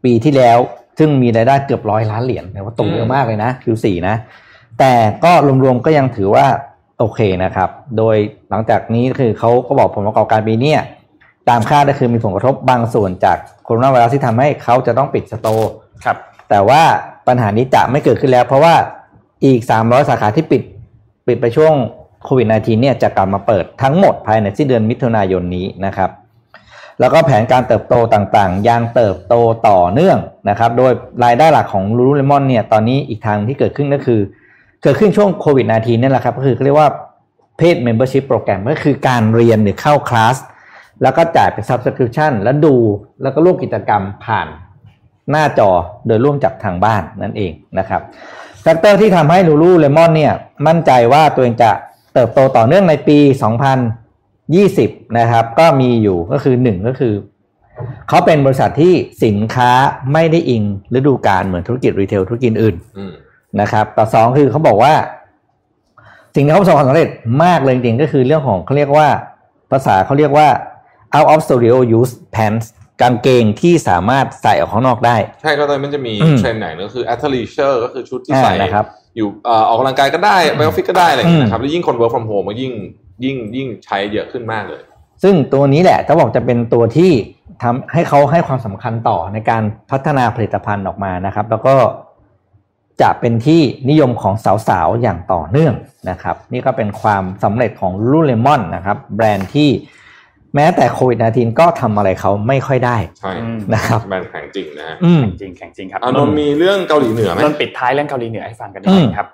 [0.04, 0.58] ปีที่แล้ว
[1.00, 4.16] ซึ่งมีรายได้เกือบร้อยล้านเหรียญแปลว่าตกเยอะมากเลยนะ Q4 นะ
[4.80, 4.94] แต่
[5.24, 5.32] ก็
[5.64, 6.46] รวมๆก็ยังถือว่า
[7.00, 8.16] โอเคนะครับ โดย
[8.50, 10.80] หลังจากนี้คือเขาก็บอกผลประกอบการปีเนี้ย
[11.50, 15.72] ตามคาดก็คือมีผลกระทบ บางส่วนจากโคโรนาไวรัสที่ทำให้เขาจะต้องปิดสโตร์
[16.06, 16.18] ครับ
[16.50, 16.84] แต่ว่า
[17.28, 18.76] ปัญหานี้จะไม่เกิดขึ้นแล้ว เพราะว่า
[19.46, 20.62] อีก 300 สาขาที่ปิด
[21.28, 21.74] ปิดไปช่วง
[22.24, 26.10] โควิด -19 เนี่ยจะกลับมาเปิดทั้งหมดภายในสิ้นเดือนมิถุนายนนี้นะครับ
[27.00, 29.36] แล้วก็แผนการเติบโตต่างๆ ยังเติบโต
[29.68, 30.18] ต่อเนื่อง
[30.50, 30.92] นะครับ โดย
[31.24, 34.20] รายได้หลักของ Lululemon เนี่ยตอนนี้อีกทางที่เกิดขึ้นก็คือ
[34.84, 36.90] เกิดขึ้นช่วงโควิด -19 เนี่ยแหละครับ ก็คือเรียกว่า
[37.60, 40.38] paid membership program ก็คือการเรียนหรือเข้าคลาส
[41.02, 42.76] แล้วก็จ่ายเป็น subscription แล้วดู
[43.22, 44.48] แล้วก็ร่วมกิจกรรมผ่าน
[45.32, 45.70] หน้าจอ
[46.08, 48.02] โดยร่วมจากทางบ้านนั่นเองนะครับ
[48.62, 50.34] factor ที่ทำให้ Lululemon เนี่ย
[50.68, 51.72] มั่นใจว่าตัวเองจะ
[52.14, 53.18] เติบโตต่อเนื่องในปี
[54.38, 57.14] 2020 นะครับ ก็มีอยู่ก็คือหนึ่งก็คือ
[58.10, 59.72] เขาเป็นบริษัทที่สินค้า
[60.14, 60.64] ไม่ได้อิง
[60.96, 62.76] ฤดูกาลเหมือนธุรกิจรีเทลธุรกิจอื่น
[63.62, 64.94] นะครับต่อสองคือเขาบอกว่า
[66.36, 67.10] สิ่งที่เขาประสบความสำเร็จ
[67.44, 69.08] มากเลยจริงๆก็คือเรื่องของเขาเรียกว่า
[69.72, 70.48] ภาษาเขาเรียกว่า
[71.16, 72.66] out of studio use pants
[73.02, 78.86] กางเกงที่สามารถใส่ออกข้างนอกได้ ใช่ก็ตอนนี้มันจะมีอืมเทรนด์ไหนก็คือ athleisure ก็คือชุดที่อ่าใส่นะครับ
[79.18, 82.74] อยู่เอ่อออกกำลังกายก็ได้ไปออฟฟิศก็ได้อะไรอย่างเงี้ยอืมนะครับแล้วยิ่งคน work from home ก็ยิ่ง
[83.24, 84.82] ยิ่งยิ่งใช้เยอะขึ้นมากเลย
[85.24, 87.12] ซึ่งตัวนี้แหละจะบอกจะเป็นตัวที่
[87.62, 91.76] ทำให้เขาให้ความสำคัญต่อในการพัฒนาผลิตภัณฑ์ออกมานะครับ แล้วก็
[93.02, 94.34] จะเป็นที่นิยมของ
[94.68, 95.74] สาวๆ อย่างต่อเนื่อง
[96.10, 99.70] นะครับ นี่ก็เป็นความสำเร็จของ Lululemon นะครับ แบรนด์ที่
[100.56, 109.28] แม้แต่โควิด -19 ก็ทำอะไรเขาไม่ค่อยได้ใช่อืมนะครับแบรนด์แข็งจริงนะฮะอืมแข่งจริงแข่งจริงครับอานนท์มีเรื่องเกาหลีเหนือไหมนนท์ปิดท้ายเรื่องเกาหลีเหนือให้ฟังกันดีอืมครับ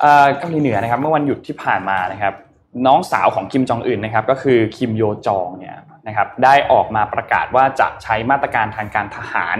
[0.00, 2.34] เอ่อเกาหลีเหนือนะครับ เมื่อวันหยุดที่ผ่านมานะครับ
[2.86, 5.76] น้องสาวของคิมจองอึนนะครับ ก็คือคิมโยจองเนี่ย
[6.06, 9.58] นะครับได้ออกมาประกาศว่าจะใช้มาตรการทางการทหาร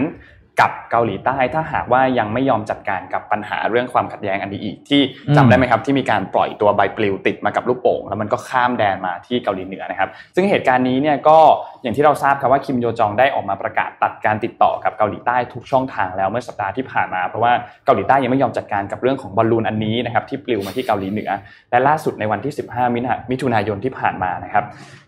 [0.59, 11.37] กับเกาหลีใต้ถ้าหากว่ายังไม่ยอมจัดการกับปัญหาเรื่องความขัดแย้งอันนี้อีก ที่อืมจำได้ไหมครับที่มีการปล่อยตัวใบปลิวติดมากับลูกโป่ง แล้วมันก็ข้ามแดนมาที่เกาหลีเหนือนะครับ ซึ่งเหตุการณ์นี้เนี่ยก็
[11.83, 17.51] อย่างที่เราทราบครับว่าคิมโยจองได้ออกมาประกาศตัดการติดต่อกับเกาหลีใต้ทุกช่องทางแล้วเมื่อสัปดาห์ที่ผ่านมาเพราะว่า
[17.85, 21.29] เกาหลีใต้ยังไม่ยอมจัดการกับเรื่องของบอลลูนอันนี้นะครับที่ปลิวมาที่เกาหลีเหนือ
[21.71, 24.65] และล่าสุดในวันที่ 15 มิถุนามิถุนายนที่ผ่านมานะครับ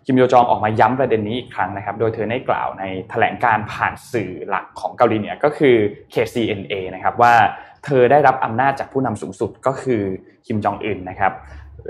[0.10, 5.76] คิมโยจองออกมาย้ำประเด็นนี้อีกครั้งนะครับ โดยเธอได้กล่าวในแถลงการผ่านสื่อหลักของเกาหลีเหนือก็คือ
[6.14, 7.34] KCNA นะครับว่า
[7.86, 10.01] เธอได้รับอำนาจจากผู้นำสูงสุดก็คือ
[10.45, 11.34] คิมจองอึนนะครับ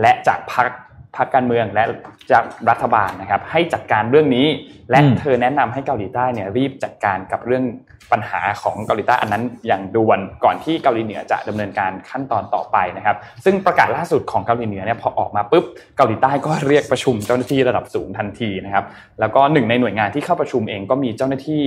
[0.02, 0.72] และจากพรรค
[1.16, 1.84] พรรคการเมืองและ
[2.32, 4.48] จากรัฐบาลนะครับ ให้จัดการเรื่องนี้
[4.92, 7.64] และเธอแนะนำให้เกาหลีใต้เนี่ยรีบจัดการกับเรื่อง
[8.12, 15.66] ปัญหาของเกาหลีใต้อันนั้นอย่างด่วนก่อนที่เกาหลีเหนือจะดำเนินการขั้นตอนต่อไปนะครับ ซึ่งประกาศล่าสุดของเกาหลีเหนือเนี่ยพอออกมาปุ๊บ
[15.98, 18.86] เกาหลีใต้ก็เรียกประชุมเจ้าหน้าที่ระดับสูงทันทีนะครับ
[19.20, 21.64] แล้วก็หนึ่งในหน่วยงานที่เข้าประชุมเองก็มีเจ้าหน้าที่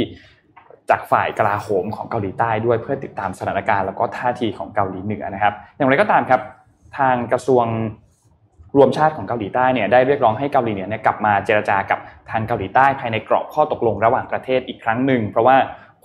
[0.91, 6.41] จากฝ่ายกลาโหมของเกาหลีใต้ด้วยเพื่อติดตามสถานการณ์แล้วก็ท่าทีของเกาหลีเหนือนะครับ อย่างไรก็ตามครับ
[6.99, 7.67] ทางกระทรวง
[8.77, 11.99] รวมชาติของเกาหลีใต้เนี่ยได้เรียกร้องให้เกาหลีเหนือเนี่ยกลับมาเจรจากับ
[12.31, 15.57] ทางเกาหลีใต้ภายในกรอบข้อตกลงระหว่างประเทศอีกครั้งหนึ่งเพราะว่า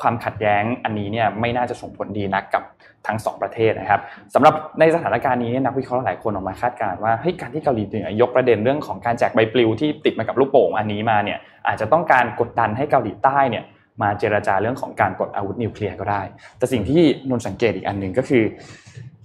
[0.01, 2.63] ความขัดแย้งอันนี้เนี่ยไม่น่าจะส่งผลดีนักกับ
[3.07, 4.01] ทั้งสองประเทศนะครับ
[4.33, 13.63] สำหรับในสถานการณ์นี้เนี่ยนักวิเคราะห์หลายคนออกมาคาดการณ์ว่าเฮ้ยการที่เกาหลีเหนือยกประเด็นเรื่องของการแจกใบปลิวที่ติดมากับลูกโป่งอันนี้มาเนี่ยอาจจะต้องการกดดันให้เกาหลีใต้เนี่ย
[14.01, 16.21] มาเจรจาเรื่องของการปลดอาวุธนิวเคลียร์ก็ได้
[16.57, 18.43] แต่สิ่งที่นนท์สังเกตอีกอันหนึ่งก็คือ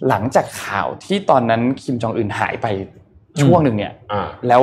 [0.09, 2.67] หลังจากข่าวที่ตอนนั้นคิมจองอึนหายไป
[3.43, 4.63] ช่วงหนึ่งเนี่ยอ่าแล้ว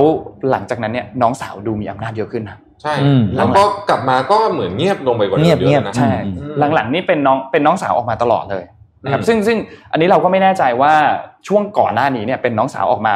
[0.51, 6.35] หลังจากนั้นเนี่ยน้องสาวดูมีอำนาจเยอะขึ้นนะใช่อืมแล้วก็กลับมาก็เหมือนเงียบลงไปกว่าเดิมเงียบเยเงียบอะนะใช่อืม
[6.75, 8.63] หลังๆนี่เป็นน้องเป็นน้องสาวออกมาตลอดเลย
[9.03, 9.57] นะครับอืมซึ่งซึ่ง
[9.91, 10.93] อันนี้เราก็ไม่แน่ใจว่า
[11.47, 13.13] ช่วงก่อนหน้านี้เนี่ยเป็นน้องสาวออกมา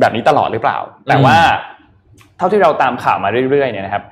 [0.00, 1.36] แบบนี้ตลอดหรือเปล่า แต่ว่า
[2.38, 4.04] เท่าที่เราตามข่าวมาเรื่อยๆเนี่ยนะครับ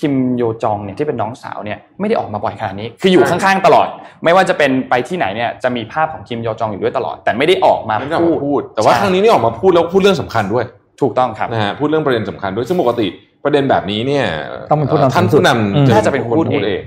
[0.00, 3.88] คิมโยจองเนี่ยที่เป็นน้องสาวเนี่ยไม่ได้ออกมาบ่อยขนาดนี้ คืออยู่ข้างๆตลอด
[4.24, 10.64] ไม่ว่าจะเป็นไปที่ไหนเนี่ยจะมีภาพของคิมโยจองอยู่ด้วยตลอด แต่ไม่ได้ออกมาไม่ได้ออกพูดมาพูด แต่ว่าใช่ครั้งนี้นี่ออกมาพูดแล้วพูดเรื่องสำคัญด้วย
[11.02, 13.06] ถูกต้องครับนะฮะพูดเรื่องประเด็นสำคัญด้วยซึ่งปกติ
[13.44, 14.24] ประเด็นแบบนี้เนี่ย
[14.70, 16.82] ต้องเป็นผู้นำท่านสูงสุดผู้นอืมำน่าจะเป็นคนพูดพูดเองเอง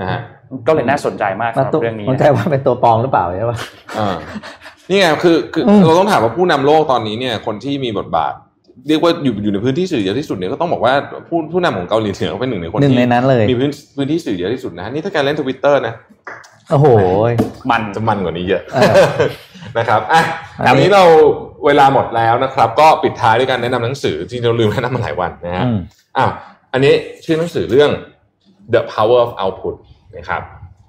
[0.00, 0.18] นะฮะ
[0.66, 3.58] ก็เลยน่าสนใจมากมาสำหรับตัวเรื่องนี้สนใจว่าเป็นตัวปลอมหรือเปล่าใช่ปะ
[3.98, 4.16] อ่า
[4.90, 8.32] นี่ไงคือคืออมเราต้องถามว่าผู้นำโลกตอนนี้เนี่ยคนที่มีบทบาท
[8.88, 10.94] เรียกว่าอยู่อยู่ในพื้นที่สื่อเยอะที่สุดเนี่ยก็ต้องบอกว่า
[11.28, 15.94] ผู้ผู้นำของเกาหลีเหนือก็เป็นหนึ่งในคนหนึ่งที่ในนั้นเลยมีพื้นพื้นที่สื่อเยอะที่สุดนะนี่ถ้าการเล่นทวิตเตอร์นะ
[16.70, 16.86] โอ้โห
[17.70, 19.28] มันจะมันกว่านี้เยอะเออ
[19.78, 20.22] นะครับอะ
[20.66, 21.04] อันนี้วันนี้เรา
[21.66, 25.78] เวลาหมดแล้วนะครับ ก็ปิดท้ายด้วยการแนะนำหนังสือที่เราลืมแนะนำมาหลายวันนะฮะอืม
[26.16, 26.30] อ้าว
[26.72, 26.92] อันนี้
[27.24, 27.90] ชื่อหนังสือเรื่อง
[28.74, 29.74] The Power of Output
[30.16, 30.42] นะครับ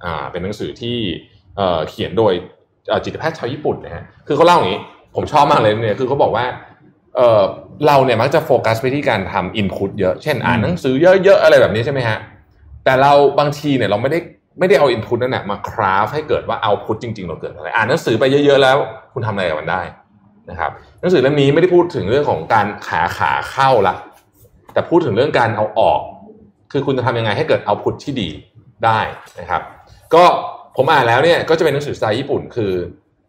[0.03, 0.97] อ่าเป็นหนังสือที่
[1.55, 2.33] เอ่อเขียนโดย
[2.87, 4.81] เอ่อจิตแพทย์ชาวญี่ปุ่นนะฮะคือเขาเล่าอย่างนี้
[5.15, 6.45] ผมชอบมากเลยเนี่ยคือเขาบอกว่า
[7.15, 7.43] เอ่อ
[7.87, 12.17] เราเนี่ยมักจะโฟกัสไปที่การทำอินพุตเยอะ เช่นอ่านหนังสือเยอะๆอะไรแบบนี้ใช่ไหมฮะ
[12.85, 14.19] แต่เราบางทีเนี่ยเราไม่ได้
[14.59, 18.77] ไม่ได้เอาอินพุตนั่นแหละมาคราฟให้เกิดว่าเอาพุตจริง ๆ เราเกิดอะไรอ่านหนังสือไปเยอะ ๆ แล้ว
[19.13, 19.81] คุณทำอะไรกับมันได้
[20.49, 23.95] นะครับหนังสือเล่มนี้ไม่ได้พูดถึงเรื่องของการขาขาเข้าละ
[24.73, 25.99] แต่พูดถึงเรื่องการเอาออก
[26.71, 28.29] คือคุณจะทำยังไงให้เกิดเอาพุตที่ดี
[28.85, 28.99] ได้
[29.39, 29.61] นะครับ
[30.13, 30.23] ก็
[30.77, 32.73] ผมอ่านแล้วเนี่ยก็จะเป็นหนังสือสไตล์ญี่ปุ่น คือ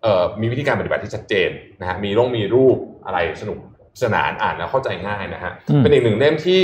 [0.03, 1.51] เอ่อมีวิธีการปฏิบัติที่ชัดเจน
[1.81, 3.59] นะฮะมีร่องมีรูปอะไรสนุก
[4.03, 6.63] สนานอ่านแล้วเข้าใจง่ายนะฮะอืมเป็นอีกหนึ่งเล่มที่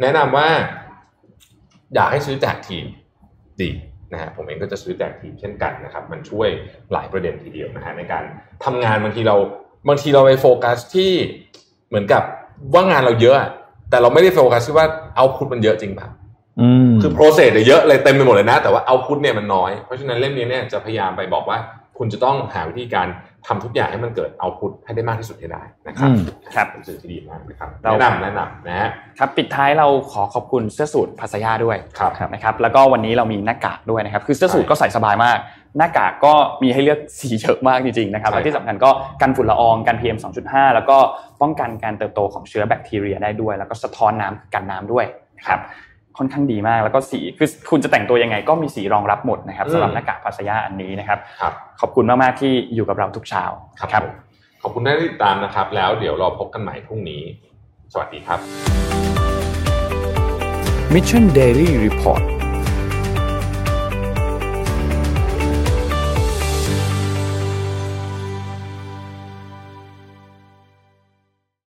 [0.00, 0.48] แนะนำว่า
[1.94, 2.84] อยากให้ซื้อแจกทีม
[3.60, 3.70] ดี
[4.12, 6.48] นะฮะผมเองก็จะซื้อแจกทีมเช่นกันนะครับ มันช่วย
[6.92, 8.24] หลายประเด็นทีเดียวนะฮะในการ
[8.64, 9.36] ทำงานบางทีเรา
[9.88, 11.12] บางทีเราไปโฟกัสที่
[11.88, 12.22] เหมือนกับ
[12.74, 13.36] ว่างานเราเยอะ
[13.90, 14.86] แต่เราไม่ได้โฟกัสที่ว่า
[15.16, 16.06] เอาพุทมันเยอะจริงป่ะ
[16.60, 21.58] อืมคือ process เนี่ยเยอะเลยเต็มไปหมดเลยนะ แต่ว่าเอาพุทเนี่ยมันน้อย เพราะฉะนั้นเล่มนี้เนี่ยจะพยายามไปบอกว่า
[21.98, 23.06] คุณจะต้องหาวิธีการ
[23.46, 26.22] ทำทุกอย่างให้มันเกิดเอาพุทให้ได้มากที่สุดให้ได้นะครับอืม
[26.54, 35.38] ครับเป็นสื่อที่ดีมากนะครับเราแนะนำแนะนำนะฮะครับปิดท้ายเราขอขอบคุณเสื้อสูตรภาษยาด้วยครับนะครับแล้วก็วันนี้เรามีหน้ากากด้วยนะครับคือเสื้อสูทใช่ก็ใส่สบายมาก
[35.78, 40.96] หน้ากากก็มีให้เลือกสีเยอะมากจริงๆนะครับใช่และที่สำคัญก็กันฝุ่นละอองกัน PM 2.5 แล้วก็
[41.40, 45.04] ป้องกันการเติบโตของเชื้อแบคทีเรียได้ด้วย แล้วก็สะท้อนน้ำกันน้ำด้วย
[45.38, 45.60] นะครับ
[46.18, 53.44] ค่อนข้างดีมาก แล้วก็สีคือคุณจะแต่งตัวยังไงก็มีสีรองรับหมดนะครับสำหรับหน้ากากภาษยาอันนี้นะครับครับ ขอบคุณมากๆที่อยู่กับเราทุกเช้า
[53.80, 54.14] ครับผม
[54.62, 57.22] ขอบคุณที่ติดตามนะครับ แล้วเดี๋ยวเราพบกันใหม่พรุ่งนี้
[57.92, 58.38] สวัสดีครับ
[60.94, 62.22] Mission Daily Report